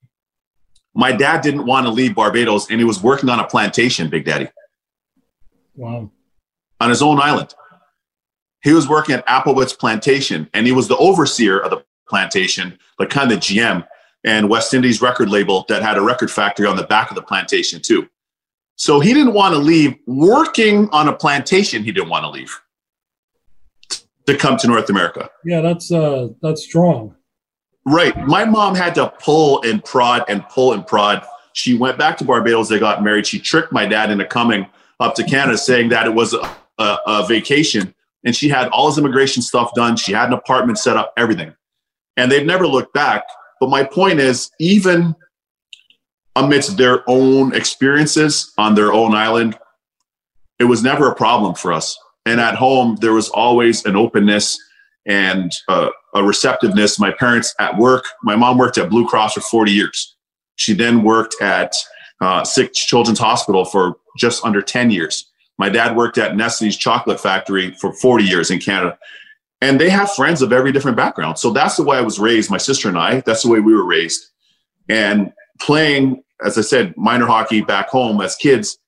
[0.94, 4.26] my dad didn't want to leave Barbados, and he was working on a plantation, Big
[4.26, 4.50] Daddy.
[5.76, 6.12] Wow.
[6.80, 7.54] On his own island.
[8.64, 13.10] He was working at Applewoods Plantation, and he was the overseer of the plantation, like
[13.10, 13.88] kind of the GM
[14.24, 17.24] and West Indies record label that had a record factory on the back of the
[17.24, 18.08] plantation, too.
[18.76, 21.84] So he didn't want to leave working on a plantation.
[21.84, 22.62] He didn't want to leave
[24.26, 25.30] to come to North America.
[25.46, 27.16] Yeah, that's uh, that's strong.
[27.86, 28.16] Right.
[28.28, 31.26] My mom had to pull and prod and pull and prod.
[31.54, 32.70] She went back to Barbados.
[32.70, 33.26] They got married.
[33.26, 34.68] She tricked my dad into coming
[35.00, 37.94] up to Canada, saying that it was a, a, a vacation.
[38.24, 39.96] And she had all his immigration stuff done.
[39.96, 41.56] She had an apartment set up, everything.
[42.18, 43.24] And they've never looked back.
[43.60, 45.16] But my point is, even
[46.36, 49.58] amidst their own experiences on their own island,
[50.60, 51.98] it was never a problem for us.
[52.26, 54.60] And at home, there was always an openness
[55.08, 57.00] and uh, a receptiveness.
[57.00, 60.16] My parents at work, my mom worked at Blue Cross for 40 years.
[60.56, 61.76] She then worked at
[62.22, 65.30] uh, Sick Children's Hospital for just under 10 years.
[65.58, 68.98] My dad worked at Nestle's chocolate factory for 40 years in Canada.
[69.62, 71.38] And they have friends of every different background.
[71.38, 73.22] So that's the way I was raised, my sister and I.
[73.22, 74.26] That's the way we were raised.
[74.90, 78.80] And playing, as I said, minor hockey back home as kids,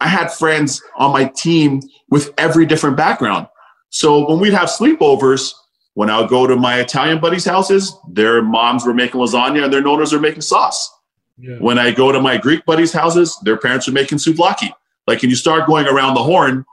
[0.00, 3.48] I had friends on my team with every different background.
[3.90, 5.52] So when we'd have sleepovers,
[5.94, 9.72] when I would go to my Italian buddies' houses, their moms were making lasagna and
[9.72, 10.90] their nonas were making sauce.
[11.38, 11.56] Yeah.
[11.58, 14.70] When I go to my Greek buddies' houses, their parents were making souvlaki.
[15.06, 16.64] Like, and you start going around the horn,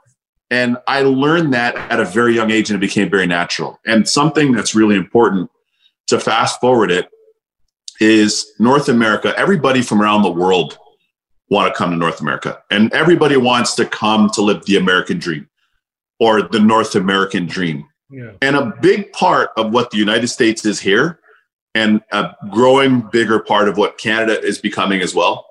[0.50, 3.78] And I learned that at a very young age and it became very natural.
[3.86, 5.50] And something that's really important
[6.08, 7.08] to fast forward it
[8.00, 10.76] is North America, everybody from around the world
[11.50, 12.60] want to come to North America.
[12.70, 15.48] And everybody wants to come to live the American dream
[16.18, 17.86] or the North American dream.
[18.10, 18.32] Yeah.
[18.42, 21.20] And a big part of what the United States is here
[21.74, 25.46] and a growing bigger part of what Canada is becoming as well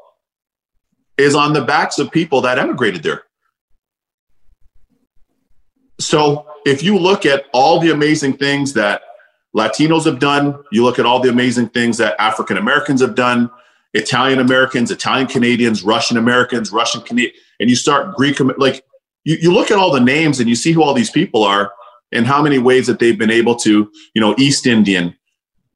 [1.17, 3.23] is on the backs of people that emigrated there.
[5.99, 9.01] So if you look at all the amazing things that
[9.55, 13.49] Latinos have done, you look at all the amazing things that African Americans have done,
[13.93, 18.85] Italian Americans, Italian Canadians, Russian Americans, Russian Canadian, and you start Greek, like
[19.23, 21.73] you, you look at all the names and you see who all these people are
[22.11, 25.15] and how many ways that they've been able to, you know, East Indian,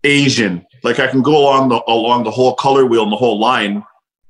[0.03, 3.39] Asian, like I can go along the along the whole color wheel and the whole
[3.39, 3.83] line,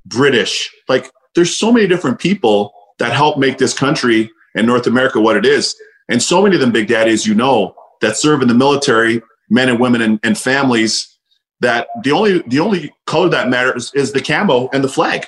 [0.06, 0.70] British.
[0.88, 5.38] Like there's so many different people that help make this country and North America what
[5.38, 5.76] it is.
[6.10, 9.22] And so many of them, Big Daddy, as you know, that serve in the military,
[9.50, 11.18] men and women and, and families,
[11.62, 15.26] that the only the only color that matters is the camo and the flag.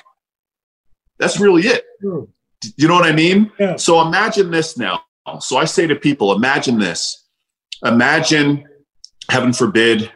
[1.18, 1.84] That's really it.
[2.76, 3.50] You know what I mean?
[3.58, 3.76] Yeah.
[3.76, 5.02] So imagine this now.
[5.40, 7.24] So I say to people, imagine this.
[7.84, 8.64] Imagine,
[9.30, 10.10] heaven forbid,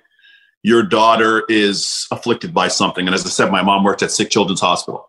[0.62, 3.06] your daughter is afflicted by something.
[3.06, 5.08] And as I said, my mom worked at Sick Children's Hospital.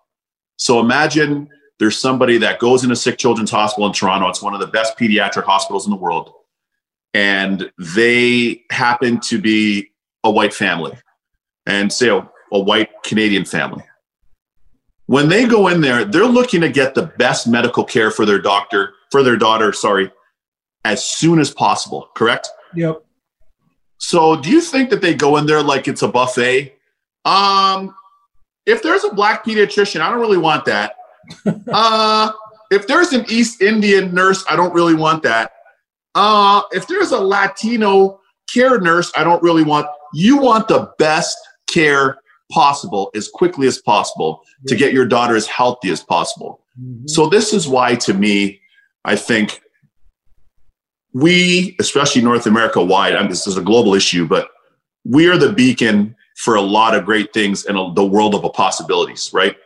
[0.58, 4.30] So imagine there's somebody that goes into Sick Children's Hospital in Toronto.
[4.30, 6.32] It's one of the best pediatric hospitals in the world.
[7.14, 9.92] And they happen to be
[10.24, 10.98] a white family
[11.66, 13.84] and say a, a white Canadian family.
[15.08, 18.40] When they go in there, they're looking to get the best medical care for their
[18.40, 20.12] doctor, for their daughter, sorry,
[20.86, 22.50] as soon as possible, correct?
[22.76, 23.04] Yep.
[23.97, 26.76] So do you think that they go in there like it's a buffet?
[27.24, 27.93] Um,
[28.65, 30.95] if there's a black pediatrician, I don't really want that.
[31.71, 32.32] uh,
[32.71, 35.52] if there's an East Indian nurse, I don't really want that.
[36.15, 38.19] Uh, if there's a Latino
[38.52, 39.88] care nurse, I don't really want.
[40.13, 42.17] You want the best care
[42.52, 46.62] possible as quickly as possible to get your daughter as healthy as possible.
[46.80, 47.08] Mm-hmm.
[47.08, 48.61] So this is why, to me,
[49.04, 49.62] I think
[51.14, 54.50] we, especially North America wide, I mean, this is a global issue, but
[55.04, 58.54] we are the beacon for a lot of great things in a, the world of
[58.54, 59.58] possibilities, right?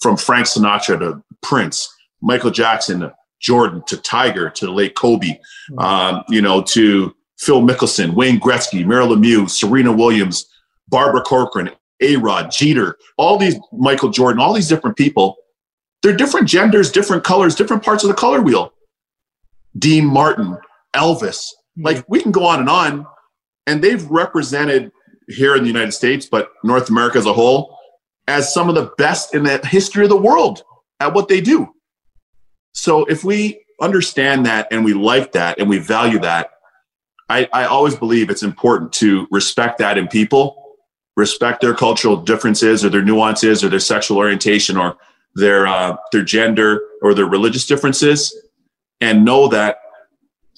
[0.00, 5.28] From Frank Sinatra to Prince, Michael Jackson to Jordan to Tiger to the late Kobe,
[5.28, 5.78] mm-hmm.
[5.78, 10.46] um, you know, to Phil Mickelson, Wayne Gretzky, Mario Lemieux, Serena Williams,
[10.88, 15.36] Barbara Corcoran, A Rod, Jeter, all these Michael Jordan, all these different people.
[16.02, 18.71] They're different genders, different colors, different parts of the color wheel.
[19.78, 20.58] Dean Martin,
[20.94, 21.84] Elvis, mm-hmm.
[21.84, 23.06] like we can go on and on.
[23.66, 24.90] And they've represented
[25.28, 27.78] here in the United States, but North America as a whole,
[28.26, 30.62] as some of the best in the history of the world
[31.00, 31.72] at what they do.
[32.72, 36.50] So if we understand that and we like that and we value that,
[37.28, 40.76] I, I always believe it's important to respect that in people,
[41.16, 44.96] respect their cultural differences or their nuances or their sexual orientation or
[45.34, 48.34] their uh, their gender or their religious differences,
[49.02, 49.78] and know that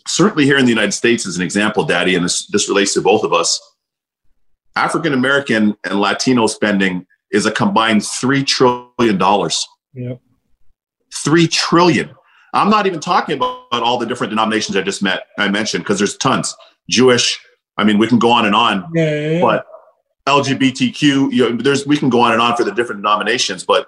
[0.07, 3.01] certainly here in the United States, as an example, Daddy, and this, this relates to
[3.01, 3.61] both of us,
[4.77, 9.67] African American and Latino spending is a combined three trillion dollars.
[9.95, 10.21] Yep.
[11.25, 12.11] Three trillion.
[12.53, 15.85] I'm not even talking about, about all the different denominations I just met I mentioned
[15.85, 16.55] because there's tons.
[16.91, 17.41] Jewish.
[17.79, 18.89] I mean, we can go on and on.
[18.95, 19.41] Yeah, yeah, yeah.
[19.41, 19.67] But
[20.29, 23.87] LGBTQ, you know, there's we can go on and on for the different denominations, but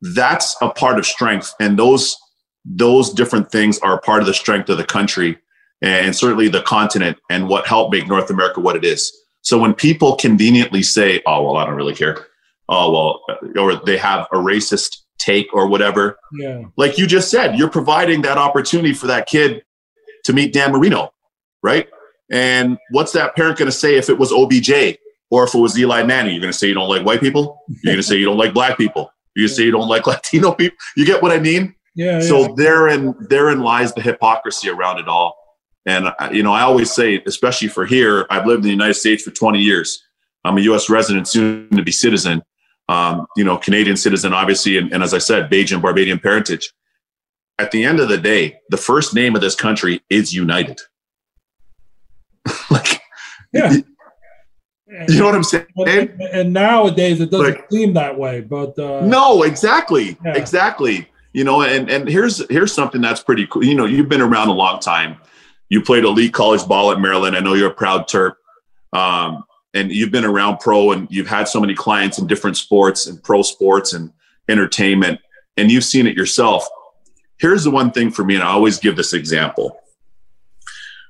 [0.00, 2.16] that's a part of strength, and those
[2.64, 5.38] those different things are part of the strength of the country
[5.80, 9.12] and certainly the continent and what helped make North America what it is.
[9.42, 12.26] So when people conveniently say, "Oh well, I don't really care,"
[12.68, 16.62] oh well, or they have a racist take or whatever, yeah.
[16.76, 19.62] like you just said, you're providing that opportunity for that kid
[20.24, 21.12] to meet Dan Marino,
[21.62, 21.88] right?
[22.30, 24.98] And what's that parent going to say if it was OBJ
[25.30, 26.32] or if it was Eli Manning?
[26.32, 27.60] You're going to say you don't like white people.
[27.68, 29.12] You're going to say you don't like black people.
[29.34, 30.76] You're going to say you don't like Latino people.
[30.96, 31.74] You get what I mean?
[31.94, 32.20] Yeah.
[32.20, 32.48] So yeah.
[32.56, 35.36] therein therein lies the hypocrisy around it all.
[35.86, 38.94] And uh, you know, I always say, especially for here, I've lived in the United
[38.94, 40.02] States for 20 years.
[40.44, 40.88] I'm a U.S.
[40.88, 42.42] resident, soon to be citizen.
[42.88, 46.72] Um, you know, Canadian citizen, obviously, and, and as I said, Bajan, Barbadian parentage.
[47.58, 50.80] At the end of the day, the first name of this country is United.
[52.70, 53.00] like,
[53.52, 53.76] yeah.
[55.08, 55.66] You know what I'm saying?
[55.86, 60.34] And, and nowadays it doesn't like, seem that way, but uh, no, exactly, yeah.
[60.34, 61.08] exactly.
[61.32, 63.64] You know, and and here's here's something that's pretty cool.
[63.64, 65.16] You know, you've been around a long time.
[65.68, 67.36] You played elite college ball at Maryland.
[67.36, 68.34] I know you're a proud Terp.
[68.92, 73.06] Um, and you've been around pro and you've had so many clients in different sports
[73.06, 74.12] and pro sports and
[74.48, 75.20] entertainment,
[75.56, 76.66] and you've seen it yourself.
[77.38, 79.80] here's the one thing for me, and I always give this example.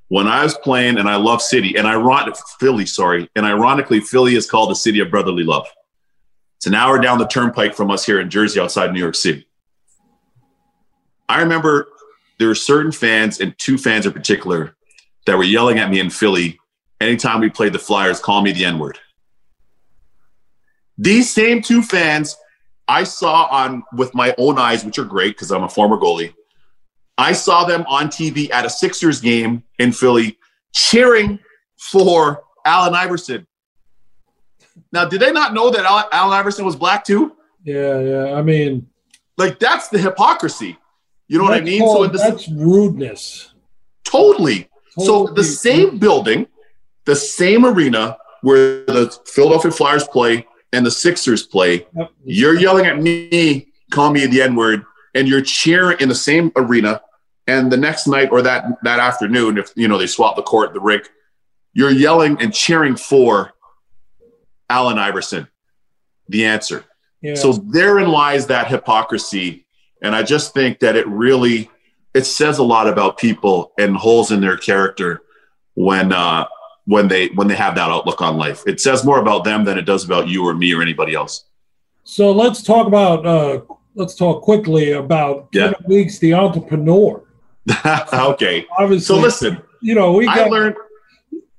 [0.09, 4.35] When I was playing, and I love City, and ironic Philly, sorry, and ironically, Philly
[4.35, 5.67] is called the city of brotherly love.
[6.57, 9.47] It's an hour down the turnpike from us here in Jersey, outside New York City.
[11.29, 11.89] I remember
[12.39, 14.77] there were certain fans, and two fans in particular,
[15.27, 16.59] that were yelling at me in Philly
[17.01, 18.99] anytime we played the Flyers, call me the N word.
[20.99, 22.37] These same two fans
[22.89, 26.35] I saw on with my own eyes, which are great because I'm a former goalie.
[27.19, 30.39] I saw them on TV at a Sixers game in Philly
[30.75, 31.39] cheering
[31.77, 33.47] for Allen Iverson.
[34.93, 37.37] Now, did they not know that Allen Iverson was black too?
[37.65, 38.35] Yeah, yeah.
[38.35, 38.89] I mean,
[39.37, 40.79] like that's the hypocrisy.
[41.33, 41.81] You know what I mean?
[41.81, 43.55] Called, so that's rudeness.
[44.05, 44.69] Totally.
[44.99, 45.07] totally.
[45.07, 46.47] So the same building,
[47.07, 52.13] the same arena where the Philadelphia Flyers play and the Sixers play, yep.
[52.23, 56.53] you're yelling at me, call me the N word, and you're cheering in the same
[56.55, 57.01] arena.
[57.47, 60.75] And the next night or that that afternoon, if you know they swap the court,
[60.75, 61.09] the rink,
[61.73, 63.55] you're yelling and cheering for
[64.69, 65.49] Allen Iverson,
[66.29, 66.85] the answer.
[67.23, 67.37] Yeah.
[67.37, 69.62] So therein lies that hypocrisy,
[70.03, 71.71] and I just think that it really
[72.15, 75.23] it says a lot about people and holes in their character
[75.75, 76.47] when uh,
[76.85, 78.63] when they when they have that outlook on life.
[78.67, 81.45] It says more about them than it does about you or me or anybody else.
[82.05, 83.61] So let's talk about uh,
[83.95, 85.73] let's talk quickly about yeah.
[85.73, 87.23] Kevin Weeks, the entrepreneur.
[88.13, 88.67] okay.
[88.79, 89.63] Obviously, so listen.
[89.81, 90.77] You know, we got, I learned.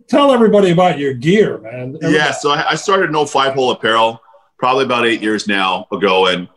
[0.07, 1.95] Tell everybody about your gear, man.
[1.95, 2.13] Everybody.
[2.13, 4.21] Yeah, so I started No Five Hole Apparel
[4.57, 6.47] probably about eight years now ago, and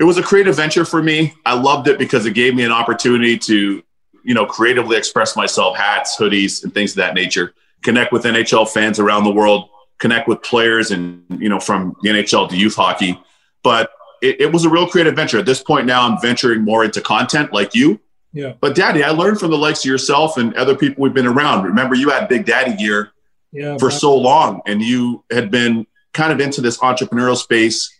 [0.00, 1.34] it was a creative venture for me.
[1.44, 3.82] I loved it because it gave me an opportunity to,
[4.24, 8.68] you know, creatively express myself, hats, hoodies, and things of that nature connect with NHL
[8.68, 12.74] fans around the world, connect with players and, you know, from the NHL to youth
[12.74, 13.18] hockey.
[13.62, 13.90] But
[14.22, 15.38] it, it was a real creative venture.
[15.38, 18.00] At this point now, I'm venturing more into content like you.
[18.32, 18.54] Yeah.
[18.60, 21.64] But Daddy, I learned from the likes of yourself and other people we've been around.
[21.64, 23.12] Remember, you had Big Daddy gear
[23.50, 27.92] yeah, for so long, and you had been kind of into this entrepreneurial space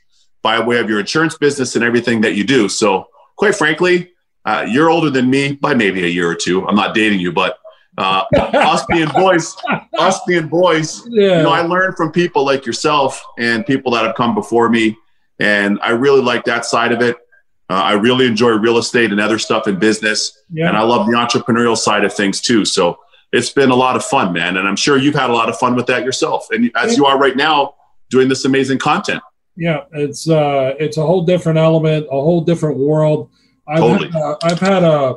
[0.42, 2.68] by way of your insurance business and everything that you do.
[2.68, 4.12] So, quite frankly,
[4.44, 6.66] uh, you're older than me by maybe a year or two.
[6.66, 7.58] I'm not dating you, but
[7.98, 8.24] uh,
[8.54, 9.56] us being boys,
[9.98, 11.38] us being boys, yeah.
[11.38, 14.96] you know, I learned from people like yourself and people that have come before me,
[15.38, 17.16] and I really like that side of it.
[17.68, 20.68] Uh, I really enjoy real estate and other stuff in business, yeah.
[20.68, 22.64] and I love the entrepreneurial side of things too.
[22.64, 22.98] So
[23.32, 25.58] it's been a lot of fun, man, and I'm sure you've had a lot of
[25.58, 27.74] fun with that yourself, and as you are right now,
[28.08, 29.22] doing this amazing content.
[29.60, 33.28] Yeah, it's uh, it's a whole different element, a whole different world.
[33.68, 34.10] I've totally.
[34.10, 35.16] had, uh, I've had a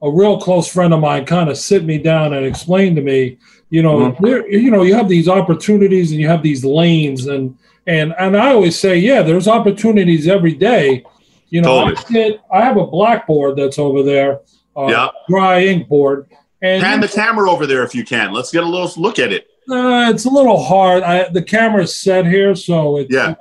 [0.00, 3.36] a real close friend of mine kind of sit me down and explain to me,
[3.68, 4.48] you know, mm-hmm.
[4.48, 8.52] you know, you have these opportunities and you have these lanes, and and and I
[8.52, 11.04] always say, yeah, there's opportunities every day.
[11.48, 12.38] You know, totally.
[12.52, 14.42] I, I have a blackboard that's over there,
[14.76, 16.30] uh, yeah, dry ink board.
[16.62, 18.30] And hand the camera over there if you can.
[18.32, 19.48] Let's get a little look at it.
[19.68, 21.02] Uh, it's a little hard.
[21.02, 23.34] I, the camera's set here, so it's, yeah,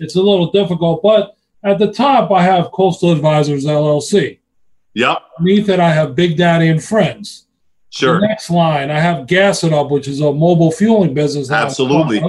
[0.00, 1.02] it's a little difficult.
[1.02, 4.38] But at the top, I have Coastal Advisors LLC.
[4.94, 5.18] Yep.
[5.38, 7.46] Beneath it, I have Big Daddy and Friends.
[7.90, 8.20] Sure.
[8.20, 11.50] The next line, I have Gas It Up, which is a mobile fueling business.
[11.50, 12.22] Absolutely.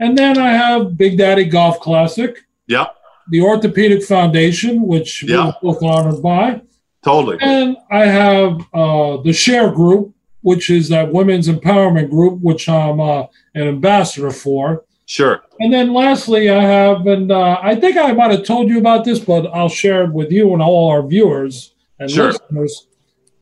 [0.00, 2.38] And then I have Big Daddy Golf Classic.
[2.66, 2.94] Yep.
[3.30, 5.56] The Orthopedic Foundation, which yep.
[5.62, 6.62] we're both honored by.
[7.04, 7.38] Totally.
[7.40, 13.00] And I have uh, the Share Group, which is that women's empowerment group, which I'm
[13.00, 14.84] uh, an ambassador for.
[15.08, 15.42] Sure.
[15.58, 19.06] And then lastly, I have, and uh, I think I might have told you about
[19.06, 22.32] this, but I'll share it with you and all our viewers and sure.
[22.32, 22.88] listeners.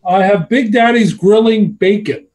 [0.06, 2.28] I have Big Daddy's Grilling Bacon.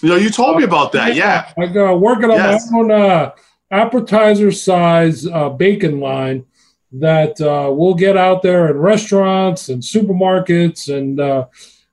[0.00, 1.16] You know, you told me about that.
[1.16, 1.52] Yeah.
[1.58, 2.70] I got working on yes.
[2.70, 3.32] my own uh,
[3.72, 6.46] appetizer size uh, bacon line
[6.92, 11.46] that uh, we'll get out there in restaurants and supermarkets and uh,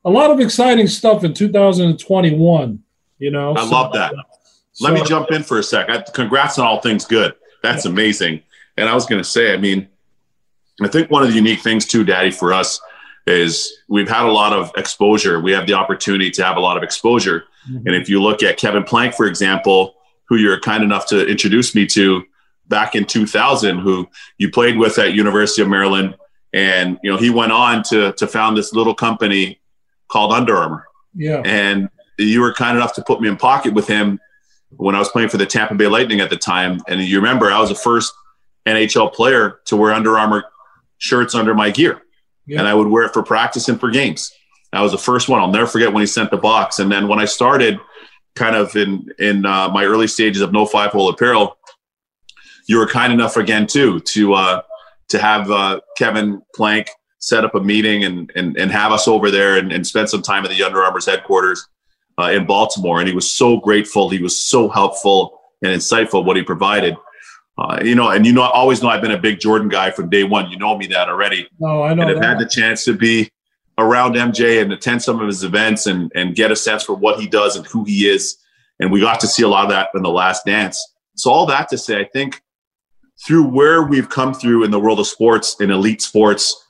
[0.06, 2.84] a lot of exciting stuff in 2021.
[3.18, 4.14] You know, I so, love that.
[4.82, 5.90] Let me jump in for a sec.
[5.90, 7.34] I, congrats on all things good.
[7.64, 8.42] That's amazing.
[8.78, 9.88] And I was going to say, I mean,
[10.82, 12.82] I think one of the unique things too, Daddy, for us
[13.26, 15.40] is we've had a lot of exposure.
[15.40, 17.46] We have the opportunity to have a lot of exposure.
[17.70, 17.88] Mm-hmm.
[17.88, 19.96] And if you look at Kevin Plank, for example,
[20.26, 22.24] who you're kind enough to introduce me to
[22.68, 24.08] back in 2000, who
[24.38, 26.16] you played with at University of Maryland,
[26.54, 29.60] and you know he went on to to found this little company
[30.08, 30.86] called Under Armour.
[31.14, 31.42] Yeah.
[31.46, 34.20] And you were kind enough to put me in pocket with him
[34.78, 36.82] when I was playing for the Tampa Bay Lightning at the time.
[36.88, 38.14] And you remember, I was the first
[38.66, 40.46] NHL player to wear Under Armour
[40.98, 42.02] shirts under my gear,
[42.46, 42.60] yeah.
[42.60, 44.32] and I would wear it for practice and for games.
[44.74, 45.40] I was the first one.
[45.40, 46.80] I'll never forget when he sent the box.
[46.80, 47.80] And then when I started,
[48.36, 51.58] kind of in in uh, my early stages of No Five Hole Apparel,
[52.68, 54.62] you were kind enough again too to uh,
[55.10, 59.32] to have uh, Kevin Plank set up a meeting and and, and have us over
[59.32, 61.68] there and, and spend some time at the Under Armour's headquarters
[62.20, 63.00] uh, in Baltimore.
[63.00, 64.10] And he was so grateful.
[64.10, 66.96] He was so helpful and insightful what he provided.
[67.58, 69.92] Uh, you know, and you know, I always know I've been a big Jordan guy
[69.92, 70.50] from day one.
[70.50, 71.48] You know me that already.
[71.60, 72.02] No, I know.
[72.02, 72.26] And I've that.
[72.26, 73.32] had the chance to be
[73.78, 77.20] around MJ and attend some of his events and and get a sense for what
[77.20, 78.38] he does and who he is.
[78.80, 80.86] And we got to see a lot of that in the last dance.
[81.16, 82.42] So all that to say, I think
[83.26, 86.62] through where we've come through in the world of sports, in elite sports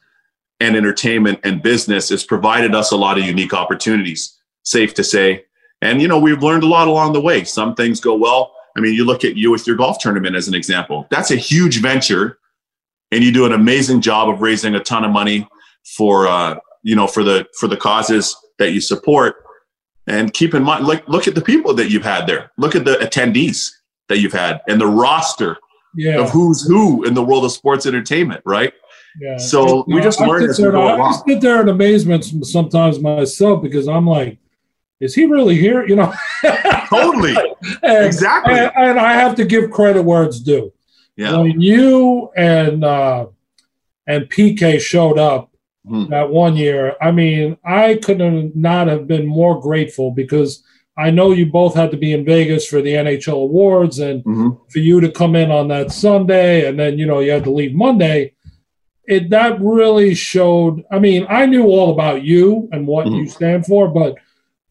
[0.59, 4.34] and entertainment and business, it's provided us a lot of unique opportunities,
[4.65, 5.45] safe to say.
[5.81, 7.43] And you know, we've learned a lot along the way.
[7.43, 8.53] Some things go well.
[8.77, 11.07] I mean, you look at you with your golf tournament as an example.
[11.09, 12.39] That's a huge venture,
[13.11, 15.47] and you do an amazing job of raising a ton of money
[15.95, 19.37] for uh, you know for the for the causes that you support.
[20.07, 22.51] And keep in mind, like look at the people that you've had there.
[22.57, 23.71] Look at the attendees
[24.07, 25.57] that you've had and the roster
[25.95, 26.21] yeah.
[26.21, 28.73] of who's who in the world of sports entertainment, right?
[29.19, 29.37] Yeah.
[29.37, 32.25] So we just I learned as sit we there, go I sit there in amazement
[32.45, 34.37] sometimes myself because I'm like,
[34.99, 35.85] is he really here?
[35.85, 36.13] You know,
[36.89, 37.35] Totally,
[37.83, 38.53] and, exactly.
[38.53, 40.71] and, and I have to give credit where it's due.
[41.17, 43.27] Yeah, When you and uh,
[44.07, 45.51] and PK showed up
[45.87, 46.09] Mhm.
[46.09, 50.63] that one year, I mean, I couldn't not have been more grateful because
[50.97, 54.57] I know you both had to be in Vegas for the NHL awards and Mhm.
[54.71, 57.51] for you to come in on that Sunday and then you know you had to
[57.51, 58.31] leave Monday.
[59.07, 60.83] It that really showed.
[60.91, 63.17] I mean, I knew all about you and what Mhm.
[63.19, 64.15] you stand for, but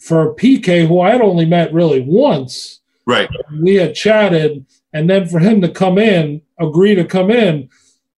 [0.04, 3.28] for PK, who I had only met really once, right.
[3.62, 7.70] we had chatted, and then for him to come in, agree to come in,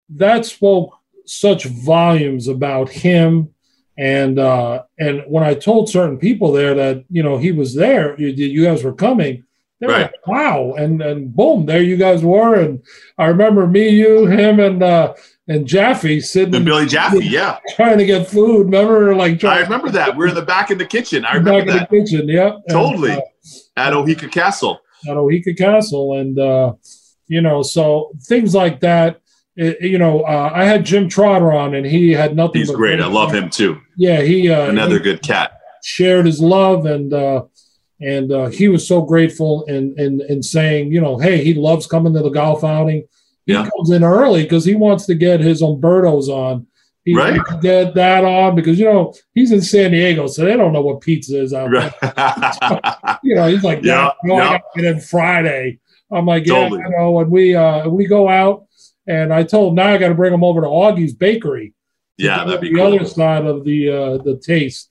[0.10, 3.50] that spoke such volumes about him.
[3.98, 8.20] And uh, and when I told certain people there that you know he was there,
[8.20, 9.44] you, you guys were coming,
[9.80, 10.02] they were Right.
[10.12, 12.56] like, "Wow!" And and boom, there you guys were.
[12.60, 12.82] And
[13.18, 15.14] I remember me, you, him, and uh,
[15.48, 18.66] and Jaffe sitting And Billy Jaffe, yeah, trying to get food.
[18.66, 20.16] Remember, like I remember that.
[20.18, 21.24] We're in the back in the kitchen.
[21.26, 22.28] I back remember in the kitchen.
[22.28, 23.12] Yep, And, Totally.
[23.12, 23.22] uh,
[23.78, 24.80] at Oheka Castle.
[25.08, 26.74] at Oheka Castle, and uh,
[27.28, 29.22] you know, so things like that.
[29.56, 32.62] it- you know, uh, I had Jim Trotter on, and he had nothing.
[32.62, 32.98] He's but great.
[32.98, 33.80] great I love him too.
[33.98, 35.60] Yeah, he uh, Another he good cat.
[35.84, 37.44] shared his love, and uh,
[38.02, 41.86] and uh, he was so grateful in in in saying, you know, hey, he loves
[41.88, 43.08] coming to the golf outing.
[43.46, 43.68] He Yeah.
[43.76, 46.68] comes in early because he wants to get his Umbertos on.
[47.04, 47.36] He Right.
[47.38, 50.74] wants to get that on because you know he's in San Diego, so they don't
[50.74, 51.94] know what pizza is out there.
[52.02, 53.20] Right.
[53.24, 55.80] you know, he's like, Yeah, yeah, no, I got to get in Friday.
[56.12, 56.82] I'm like, yeah, Totally.
[56.82, 58.66] you know, and we uh we go out,
[59.08, 61.74] and I told him now I got to bring him over to Augie's Bakery.
[62.18, 62.96] yeah, that'd be the cool.
[62.96, 64.90] other side of the uh the taste.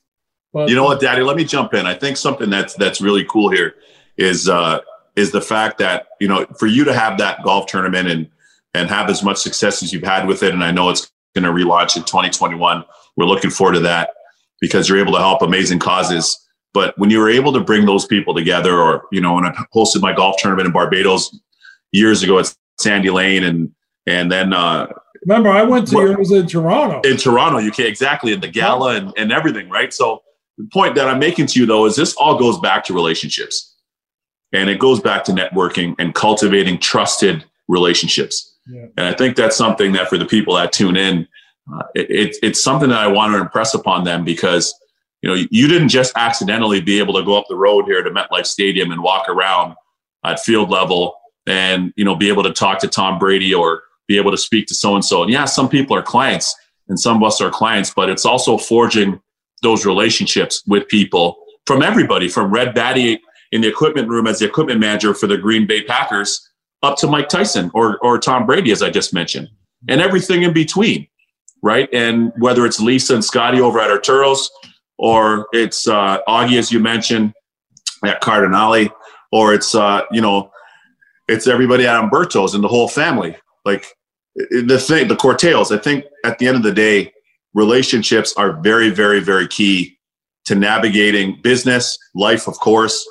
[0.53, 1.23] But You know what, Daddy?
[1.23, 1.85] Let me jump in.
[1.87, 3.75] I think something that's that's really cool here
[4.17, 4.79] is uh,
[5.17, 8.29] is the fact that you know for you to have that golf tournament and
[8.75, 11.45] and have as much success as you've had with it, and I know it's going
[11.45, 12.85] to relaunch in 2021.
[13.17, 14.11] We're looking forward to that
[14.61, 16.39] because you're able to help amazing causes.
[16.73, 19.53] But when you were able to bring those people together, or you know, when I
[19.75, 21.39] hosted my golf tournament in Barbados
[21.93, 23.73] years ago at Sandy Lane, and
[24.07, 24.89] and then uh,
[25.27, 27.09] Remember, I went to yours in Toronto.
[27.09, 29.93] in Toronto, you can exactly in the gala and, and everything, right?
[29.93, 30.23] So
[30.59, 33.75] the point that I'm making to you though is this all goes back to relationships.
[34.53, 38.54] And it goes back to networking and cultivating trusted relationships.
[38.97, 41.29] And I think that's something that for the people that tune in,
[41.73, 44.75] uh, it, it, it's something that I want to impress upon them because
[45.23, 48.11] you know you didn't just accidentally be able to go up the road here to
[48.11, 49.75] MetLife Stadium and walk around
[50.25, 51.15] at field level
[51.47, 54.67] and you know be able to talk to Tom Brady or be able to speak
[54.67, 55.23] to so and so.
[55.23, 56.55] And yeah, some people are clients
[56.89, 59.21] and some of us are clients, but it's also forging
[59.63, 63.21] those relationships with people from everybody, from Red Batty
[63.53, 66.51] in the equipment room as the equipment manager for the Green Bay Packers
[66.85, 69.49] up to Mike Tyson or, or Tom Brady, as I just mentioned,
[69.89, 71.09] and everything in between,
[71.63, 71.89] right?
[71.93, 74.51] And whether it's Lisa and Scotty over at Arturo's
[74.99, 77.33] or it's uh, Augie, as you mentioned,
[78.05, 78.91] at Cardinale,
[79.33, 80.51] or it's, uh, you know,
[81.27, 83.35] it's everybody at Umberto's and the whole family.
[83.65, 83.87] Like
[84.37, 87.13] the thing, the Cortales, I think at the end of the day,
[87.55, 89.99] relationships are very, very, very key
[90.45, 93.05] to navigating business, life, of course,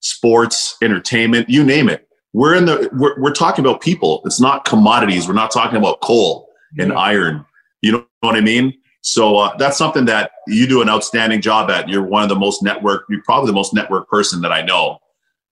[0.00, 2.06] sports, entertainment, you name it.
[2.32, 4.22] We're in the, we're, we're talking about people.
[4.24, 5.26] It's not commodities.
[5.26, 7.44] We're not talking about coal and iron.
[7.82, 8.74] You know what I mean?
[9.02, 11.88] So uh, that's something that you do an outstanding job at.
[11.88, 14.98] You're one of the most network, you're probably the most network person that I know.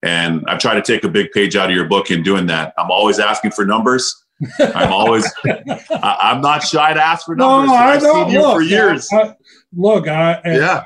[0.02, 2.72] And I've tried to take a big page out of your book in doing that.
[2.78, 4.14] I'm always asking for numbers.
[4.60, 7.72] I'm always, I, I'm not shy to ask for No, numbers.
[7.76, 8.12] I I've know.
[8.12, 9.08] seen you look, for years.
[9.12, 9.34] I-
[9.74, 10.84] look, I Yeah.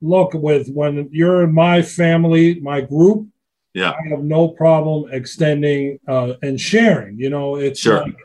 [0.00, 3.26] look with when you're in my family, my group.
[3.74, 3.90] Yeah.
[3.92, 7.18] I have no problem extending uh, and sharing.
[7.18, 8.02] You know, it's Sure.
[8.02, 8.16] like,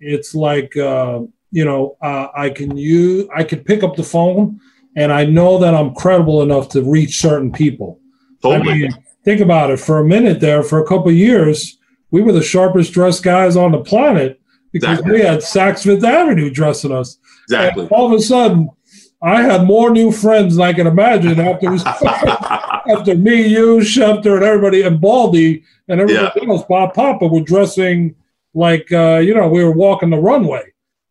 [0.00, 1.20] it's like uh,
[1.52, 4.60] you know, uh, I can use, I can pick up the phone
[4.96, 7.98] and I know that I'm credible enough to reach certain people.
[8.42, 8.70] Totally.
[8.70, 11.78] I mean, think about it for a minute there, for a couple years,
[12.12, 14.40] we were the sharpest dressed guys on the planet
[14.72, 15.12] because Exactly.
[15.20, 17.18] we had Saks Fifth Avenue dressing us.
[17.44, 17.82] exactly.
[17.84, 18.68] And all of a sudden,
[19.22, 21.66] I had more new friends than I can imagine after
[22.98, 28.14] after me, you, Schefter, and everybody, and Baldy, and everybody else, Bob Papa, were dressing
[28.54, 30.64] like uh, you know we were walking the runway.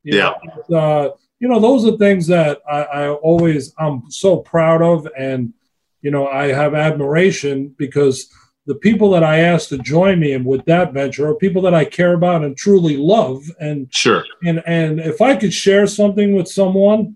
[0.04, 0.34] You Yeah.
[0.70, 5.08] know, uh, you know those are things that I, I always I'm so proud of,
[5.18, 5.54] and
[6.02, 8.30] you know I have admiration because
[8.66, 11.74] the people that I asked to join me and with that venture are people that
[11.74, 14.26] I care about and truly love, and sure.
[14.44, 17.16] and and if I could share something with someone,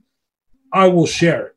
[0.73, 1.55] I will share it.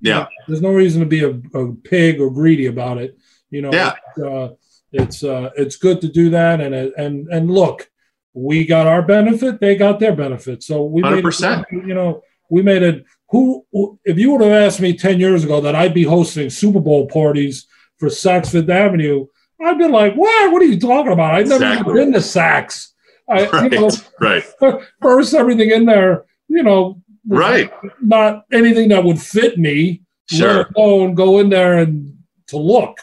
[0.00, 0.26] Yeah.
[0.48, 3.16] There's no reason to be a, a pig or greedy about it.
[3.50, 3.72] You know.
[3.72, 3.94] Yeah.
[4.24, 4.48] Uh,
[4.92, 7.90] it's uh, it's good to do that, and and and look,
[8.34, 11.64] we got our benefit, they got their benefit, so we made it, 100%.
[11.86, 13.04] you know we made it.
[13.30, 13.64] Who
[14.04, 17.06] if you would have asked me ten years ago that I'd be hosting Super Bowl
[17.08, 17.66] parties
[17.98, 19.26] for Saks Fifth Avenue,
[19.64, 20.52] I'd been like, what?
[20.52, 21.34] What are you talking about?
[21.36, 21.92] I've never Exactly.
[21.94, 22.88] even been to Saks.
[23.30, 23.72] I, Right.
[23.72, 23.90] you know,
[24.20, 24.44] Right.
[25.00, 27.72] first everything in there, you know, Right.
[28.00, 30.02] not anything that would fit me.
[30.30, 30.56] Sure.
[30.58, 32.16] Let alone go in there and
[32.48, 32.98] to look.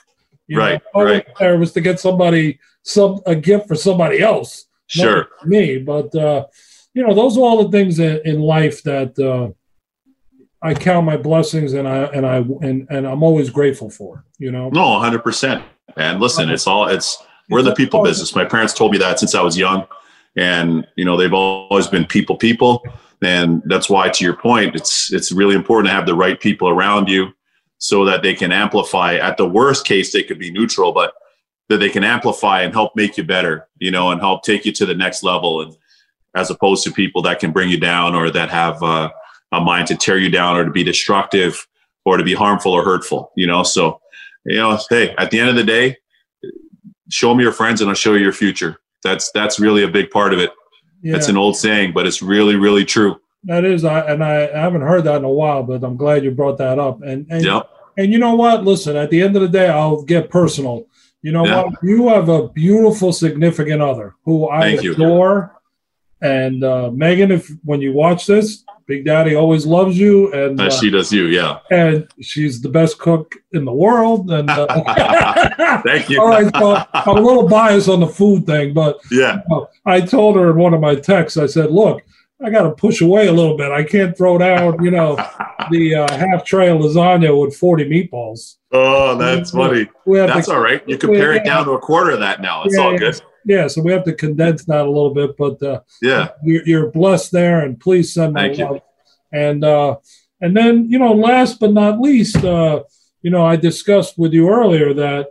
[0.47, 1.25] You Right, went right.
[1.37, 4.65] there was to get somebody some a gift for somebody else,
[4.95, 5.27] not Sure.
[5.39, 5.77] for me.
[5.77, 6.47] But uh,
[6.93, 9.51] you know, those are all the things in, in life that uh,
[10.61, 14.25] I count my blessings and I and I and and I'm always grateful for.
[14.39, 15.63] You know, No, 100%.
[15.97, 17.17] And listen, it's all, it's,
[17.49, 18.35] we're the people business.
[18.35, 19.85] My parents told me that since I was young.
[20.37, 22.83] And, you know, they've always been people, people.
[23.21, 26.69] And that's why, to your point, it's, it's really important to have the right people
[26.69, 27.33] around you
[27.77, 29.15] so that they can amplify.
[29.15, 31.13] At the worst case, they could be neutral, but
[31.67, 34.71] that they can amplify and help make you better, you know, and help take you
[34.73, 35.61] to the next level.
[35.61, 35.75] And
[36.35, 39.09] as opposed to people that can bring you down or that have uh,
[39.51, 41.67] a mind to tear you down or to be destructive
[42.05, 43.63] or to be harmful or hurtful, you know.
[43.63, 43.99] So,
[44.45, 45.97] you know, hey, at the end of the day,
[47.09, 48.79] show me your friends and I'll show you your future.
[49.03, 50.51] That's that's really a big part of it.
[51.01, 53.19] Yeah, It's an old saying, but it's really, really true.
[53.45, 53.85] that is.
[53.85, 56.57] I and I, I haven't heard that in a while, but I'm glad you brought
[56.57, 57.01] that up.
[57.01, 57.69] And and Yep.
[57.97, 58.63] And you know what?
[58.63, 60.85] Listen, at the end of the day, I'll get personal.
[61.21, 61.63] You know Yeah.
[61.63, 61.73] what?
[61.83, 64.93] You have a beautiful, significant other who I Thank you.
[64.93, 65.55] adore.
[66.21, 70.67] And uh, Megan, if when you watch this, Big Daddy always loves you, and uh,
[70.71, 71.59] she does you, yeah.
[71.69, 74.31] and she's the best cook in the world.
[74.31, 74.65] And uh,
[75.83, 76.19] Thank you.
[76.19, 79.41] all right, so I'm a little biased on the food thing, but yeah.
[79.51, 82.01] uh, I told her in one of my texts, I said, "Look,
[82.43, 83.71] I got to push away a little bit.
[83.71, 85.17] I can't throw down, you know,
[85.69, 89.87] the uh, half tray of lasagna with 40 meatballs." oh, that's funny.
[90.07, 90.81] We That's to, all right.
[90.89, 92.63] You can pare it down to a quarter of that now.
[92.63, 93.21] It's Yeah, all good.
[93.45, 96.29] Yeah, so we have to condense that a little bit, but uh, Yeah.
[96.43, 98.65] you're, you're blessed there, and please send Thank you.
[98.65, 98.81] love.
[99.31, 99.97] And uh,
[100.41, 102.83] and then you know, last but not least, uh,
[103.21, 105.27] you know, I discussed with you earlier that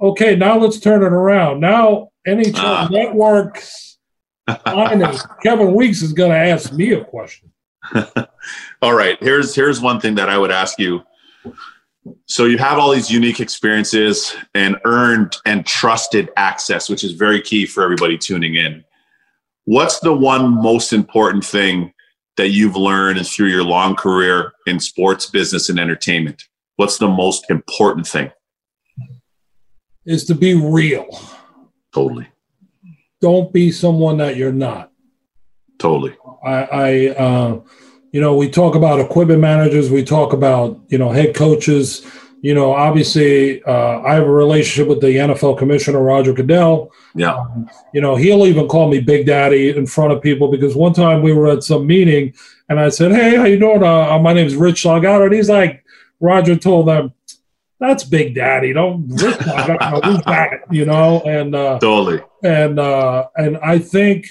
[0.00, 1.60] okay, now let's turn it around.
[1.60, 2.88] Now NHL Ah.
[2.90, 3.98] Network's
[4.64, 7.50] finest, Kevin Weeks is going to ask me a question.
[8.82, 9.16] All right.
[9.20, 11.02] Here's here's one thing that I would ask you.
[12.26, 17.40] So you have all these unique experiences and earned and trusted access, which is very
[17.40, 18.84] key for everybody tuning in.
[19.64, 21.92] What's the one most important thing
[22.36, 26.42] that you've learned through your long career in sports, business, and entertainment?
[26.76, 28.30] What's the most important thing?
[30.04, 31.06] Is to be real.
[31.94, 32.28] Totally.
[33.22, 34.90] Don't be someone that you're not.
[35.78, 36.14] Totally.
[36.44, 37.60] I, I uh,
[38.14, 42.06] you know, we talk about equipment managers, we talk about, you know, head coaches.
[42.42, 46.92] You know, obviously, uh, I have a relationship with the NFL commissioner, Roger Goodell.
[47.16, 47.34] Yeah.
[47.34, 50.92] Um, you know, he'll even call me Big Daddy in front of people because one
[50.92, 52.34] time we were at some meeting
[52.68, 53.82] and I said, Hey, how you doing?
[53.82, 55.24] Uh, my name's Rich Salgado.
[55.24, 55.84] And he's like,
[56.20, 57.12] Roger told them,
[57.80, 58.72] that's Big Daddy.
[58.72, 60.50] Don't Rich Salgado, who's that?
[60.70, 62.22] You know, and uh, Totally.
[62.44, 64.28] and uh, and I think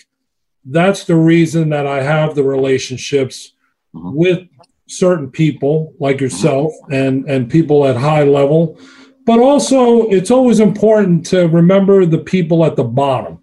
[0.63, 3.49] that's the reason that I have the relationships
[3.95, 4.13] Mhm.
[4.15, 4.39] with
[4.87, 8.77] certain people like yourself and and people at high level.
[9.25, 13.39] But also, it's always important to remember the people at the bottom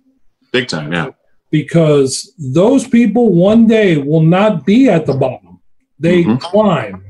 [0.53, 0.93] Big time.
[0.93, 1.09] Yeah.
[1.51, 5.61] because those people one day will not be at the bottom.
[5.99, 6.41] They Mhm.
[6.41, 7.03] climb.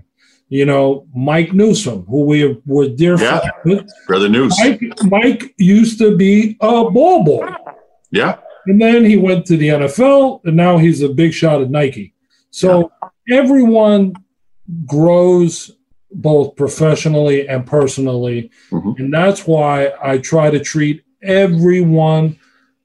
[0.48, 3.40] You know, Mike Newsom, who we were dear Yeah.
[3.40, 3.88] friends with.
[4.08, 4.52] Brother news.
[4.62, 7.48] Mike, Mike used to be a ball boy.
[8.10, 8.36] Yeah.
[8.66, 12.14] And then he went to the NFL, and now he's a big shot at Nike.
[12.50, 12.90] So
[13.28, 14.14] everyone
[14.86, 15.72] grows
[16.12, 18.50] both professionally and personally.
[18.70, 18.98] Mhm.
[18.98, 22.36] And that's why I try to treat everyone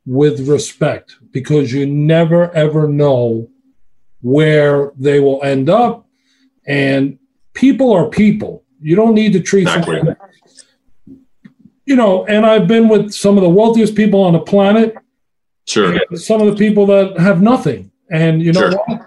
[0.06, 3.50] with respect because you never ever know
[4.22, 6.08] where they will end up.
[6.68, 7.18] And
[7.54, 8.64] people are people.
[8.82, 10.02] You don't need to treat exactly.
[10.02, 10.16] them.
[11.86, 14.96] You know, and I've been with some of the wealthiest people on the planet.
[15.66, 16.00] Sure.
[16.16, 17.92] Some of the people that have nothing.
[18.12, 19.05] And you know sure.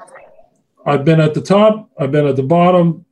[0.89, 3.05] I've been at the top, I've been at the bottom,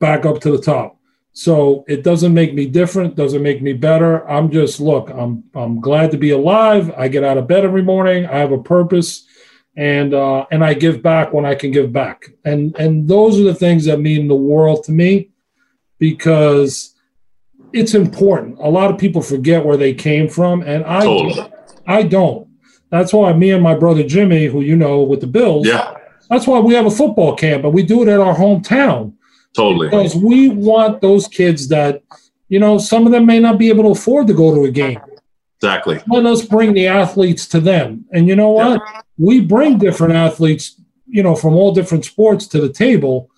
[0.00, 0.98] back up to the top.
[1.34, 4.28] So it doesn't make me different, doesn't make me better.
[4.28, 6.92] I'm just look, I'm I'm glad to be alive.
[6.96, 8.26] I get out of bed every morning.
[8.26, 9.26] I have a purpose
[9.76, 12.24] and uh, and I give back when I can give back.
[12.44, 15.30] And and those are the things that mean the world to me
[15.98, 16.94] because
[17.72, 18.58] it's important.
[18.58, 21.50] A lot of people forget where they came from and I totally.
[21.86, 22.48] I don't.
[22.90, 25.94] That's why me and my brother Jimmy, who you know with the Bills, yeah.
[26.32, 29.12] That's why we have a football camp, but we do it at our hometown.
[29.54, 29.88] Totally.
[29.88, 32.02] Because we want those kids that,
[32.48, 34.70] you know, some of them may not be able to afford to go to a
[34.70, 34.98] game.
[35.58, 36.00] Exactly.
[36.08, 38.06] Let us bring the athletes to them.
[38.12, 38.80] And you know what?
[38.80, 39.02] Yeah.
[39.18, 43.30] We bring different athletes, you know, from all different sports to the table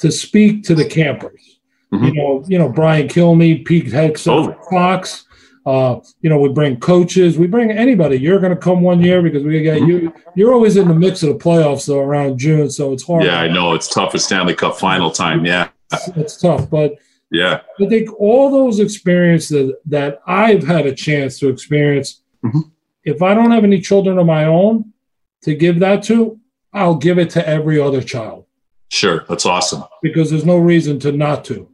[0.00, 1.58] to speak to the campers.
[1.90, 2.04] Mm-hmm.
[2.04, 4.56] You know, you know, Brian Kilmeade, Pete Hicks, totally.
[4.70, 5.24] Fox,
[5.64, 8.16] uh, you know, we bring coaches, we bring anybody.
[8.18, 10.12] You're going to come one year because we got you.
[10.34, 13.24] You're always in the mix of the playoffs though around June, so it's hard.
[13.24, 15.44] Yeah, I know it's tough with Stanley Cup final time.
[15.44, 16.94] Yeah, it's, it's tough, but
[17.30, 22.22] yeah, I think all those experiences that I've had a chance to experience.
[22.44, 22.60] Mm-hmm.
[23.04, 24.92] If I don't have any children of my own
[25.42, 26.38] to give that to,
[26.72, 28.46] I'll give it to every other child.
[28.88, 29.84] Sure, that's awesome.
[30.02, 31.68] Because there's no reason to not to.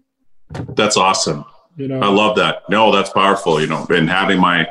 [0.51, 1.45] That's awesome.
[1.79, 2.69] You know, I love that.
[2.69, 3.61] No, that's powerful.
[3.61, 4.69] You know, been having my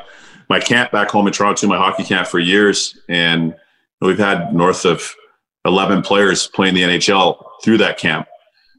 [0.49, 3.55] my camp back home in Toronto, my hockey camp for years, and
[4.01, 5.15] we've had north of
[5.63, 8.27] eleven players playing the NHL through that camp.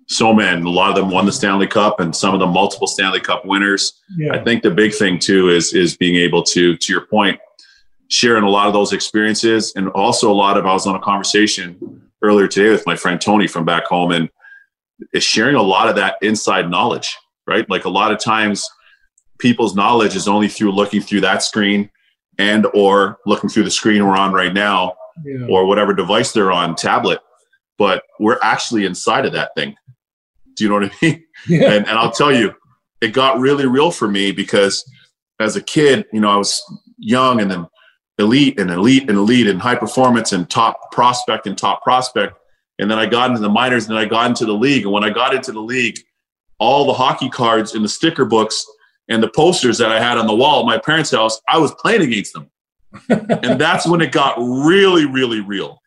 [0.08, 2.86] So man, a lot of them won the Stanley Cup, and some of them multiple
[2.86, 3.94] Stanley Cup winners.
[4.16, 4.34] Yeah.
[4.34, 7.40] I think the big thing too is is being able to, to your point,
[8.08, 10.66] sharing a lot of those experiences, and also a lot of.
[10.66, 14.28] I was on a conversation earlier today with my friend Tony from back home, and
[15.14, 17.16] is sharing a lot of that inside knowledge
[17.49, 17.68] right?
[17.68, 18.68] Like a lot of times
[19.38, 21.90] people's knowledge is only through looking through that screen
[22.38, 24.94] and or looking through the screen we're on right now
[25.24, 25.46] yeah.
[25.49, 27.20] or whatever device they're on tablet
[27.78, 29.74] but we're actually inside of that thing
[30.55, 31.72] do you know what i mean yeah.
[31.72, 32.53] and, and i'll tell you
[33.01, 34.88] it got really real for me because
[35.40, 36.62] as a kid you know i was
[36.99, 37.66] young and then
[38.18, 42.36] elite and elite and elite and high performance and top prospect and top prospect
[42.78, 44.92] and then i got into the minors and then i got into the league and
[44.92, 45.99] when i got into the league
[46.59, 48.64] all the hockey cards and the sticker books
[49.09, 51.74] and the posters that I had on the wall at my parents' house, I was
[51.74, 52.50] playing against them.
[53.09, 55.80] and that's when it got really, really real.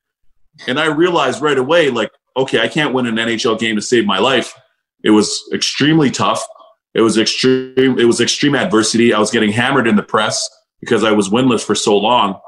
[0.68, 4.06] And I realized right away, like, okay, I can't win an NHL game to save
[4.06, 4.54] my life.
[5.04, 6.46] It was extremely tough.
[6.94, 7.98] It was extreme.
[8.00, 9.14] It was extreme adversity.
[9.14, 10.50] I was getting hammered in the press
[10.80, 12.40] because I was winless for so long.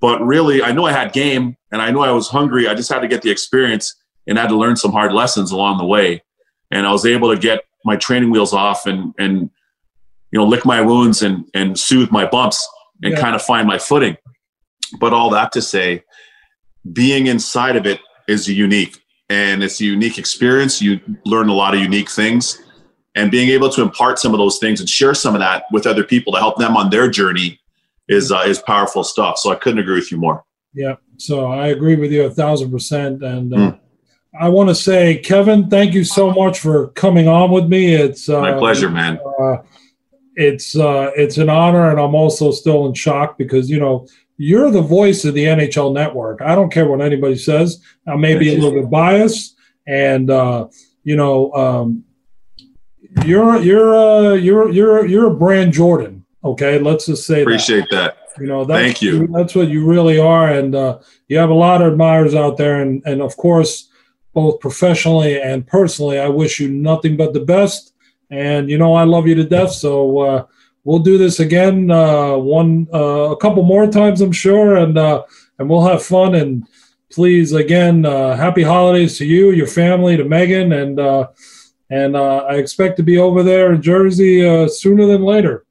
[0.00, 2.68] But really, I know I had game and I know I was hungry.
[2.68, 3.94] I just had to get the experience
[4.26, 6.22] and had to learn some hard lessons along the way
[6.70, 9.50] and I was able to get my training wheels off and and
[10.30, 12.66] you know lick my wounds and and soothe my bumps
[13.02, 13.20] and yeah.
[13.20, 14.16] kind of find my footing.
[14.98, 16.04] But all that to say,
[16.92, 20.82] being inside of it is unique and it's a unique experience.
[20.82, 22.60] You learn a lot of unique things.
[23.16, 25.84] And being able to impart some of those things and share some of that with
[25.86, 27.60] other people to help them on their journey
[28.08, 29.38] is uh, is powerful stuff.
[29.38, 30.44] So I couldn't agree with you more.
[30.74, 30.96] Yeah.
[31.16, 33.22] So I agree with you a thousand percent.
[33.22, 33.80] And uh, mm.
[34.38, 37.94] I want to say, Kevin, thank you so much for coming on with me.
[37.94, 39.18] It's uh, my pleasure, man.
[39.40, 39.56] Uh,
[40.36, 44.06] it's uh, it's an honor, and I'm also still in shock because you know
[44.36, 46.42] you're the voice of the NHL Network.
[46.42, 47.82] I don't care what anybody says.
[48.06, 49.56] I may be a little bit biased,
[49.86, 50.68] and uh,
[51.02, 52.04] you know, um,
[53.26, 56.24] you're you're uh, you're you're you're a brand Jordan.
[56.44, 58.16] Okay, let's just say that appreciate that.
[58.16, 58.40] that.
[58.40, 59.26] You know, thank you.
[59.26, 62.80] That's what you really are, and uh, you have a lot of admirers out there,
[62.80, 63.89] and and of course
[64.32, 66.18] both professionally and personally.
[66.18, 67.94] I wish you nothing but the best.
[68.30, 69.72] And you know, I love you to death.
[69.72, 70.46] So uh,
[70.84, 75.24] we'll do this again, uh, one, uh, a couple more times, I'm sure, and uh,
[75.58, 76.34] and we'll have fun.
[76.36, 76.66] And
[77.10, 81.28] please, again, uh, happy holidays to you, your family, to Megan, and uh,
[81.90, 85.64] and I expect to be over there in Jersey sooner than later.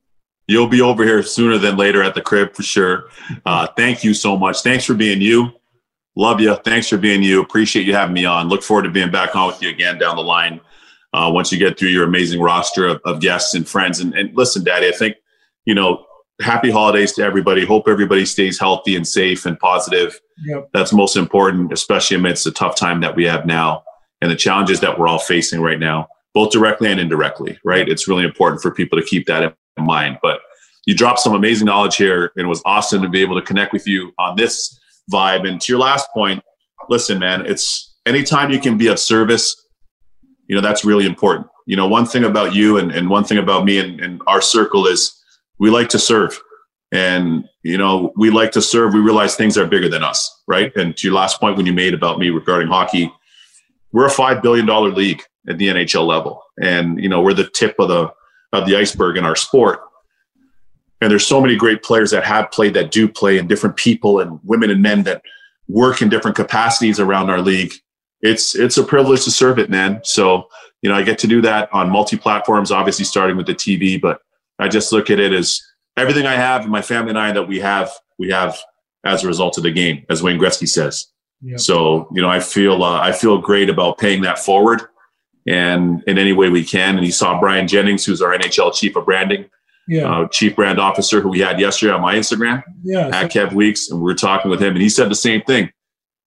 [0.48, 3.10] You'll be over here sooner than later at the crib for sure.
[3.78, 4.62] thank you so much.
[4.62, 5.59] Thanks for being you.
[6.20, 6.54] Love you.
[6.66, 7.42] Thanks for being you.
[7.42, 8.50] Appreciate you having me on.
[8.50, 10.60] Look forward to being back on with you again down the line
[11.14, 14.02] uh, once you get through your amazing roster of, of guests and friends.
[14.02, 15.16] And, and, listen, Daddy, I think,
[15.64, 16.06] you know,
[16.42, 17.66] happy holidays to everybody.
[17.66, 20.20] Hope everybody stays healthy and safe and positive.
[20.44, 20.72] Yep.
[20.74, 23.86] That's most important, especially amidst the tough time that we have now
[24.20, 27.88] and the challenges that we're all facing right now, both directly and indirectly, right?
[27.88, 30.18] It's really important for people to keep that in mind.
[30.22, 30.42] But
[30.86, 33.72] you dropped some amazing knowledge here, and it was awesome to be able to connect
[33.72, 34.79] with you on this
[35.12, 35.48] vibe.
[35.48, 36.44] And to your last point,
[36.90, 39.56] listen, man, it's anytime you can be of service,
[40.48, 41.48] you know, that's really important.
[41.68, 44.42] You know, one thing about you and, and one thing about me and, and our
[44.42, 45.16] circle is
[45.60, 46.40] we like to serve.
[46.92, 48.94] And, you know, we like to serve.
[48.94, 50.76] We realize things are bigger than us, right?
[50.76, 53.12] And to your last point when you made about me regarding hockey,
[53.92, 56.42] we're a $5 billion league at the NHL level.
[56.62, 58.12] And, you know, we're the tip of the,
[58.54, 59.82] of the iceberg in our sport.
[61.02, 64.20] And there's so many great players that have played, that do play, and different people
[64.20, 65.22] and women and men that
[65.68, 67.74] work in different capacities around our league.
[68.22, 70.02] It's it's a privilege to serve it, man.
[70.04, 70.50] So
[70.82, 72.72] you know, I get to do that on multi platforms.
[72.72, 74.22] Obviously, starting with the TV, but
[74.60, 75.62] I just look at it as
[75.96, 78.58] everything I have, and my family and I that we have, we have
[79.06, 81.08] as a result of the game, as Wayne Gretzky says.
[81.42, 81.60] Yep.
[81.60, 84.82] So you know, I feel uh, I feel great about paying that forward,
[85.48, 86.98] and in any way we can.
[86.98, 89.50] And you saw Brian Jennings, who's our NHL chief of branding,
[89.90, 90.04] yeah.
[90.04, 93.90] Uh, chief brand officer, who we had yesterday on my Instagram, yeah, at Kev Weeks,
[93.90, 95.72] and we were talking with him, and he said the same thing.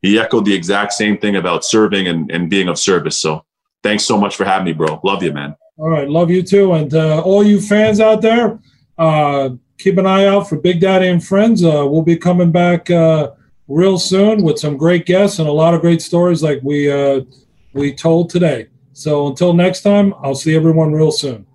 [0.01, 3.23] He echoed the exact same thing about serving and, and being of service.
[3.23, 3.45] So
[3.85, 5.01] thanks so much for having me, bro.
[5.05, 5.55] Love you, man.
[5.79, 8.59] All right, love you too, and uh, all you fans out there,
[8.99, 11.63] uh, keep an eye out for Big Daddy and Friends.
[11.63, 13.31] Uh, we'll be coming back uh,
[13.69, 17.21] real soon with some great guests and a lot of great stories like we uh,
[17.75, 18.67] we told today.
[18.93, 21.47] So until next time, I'll see everyone real soon.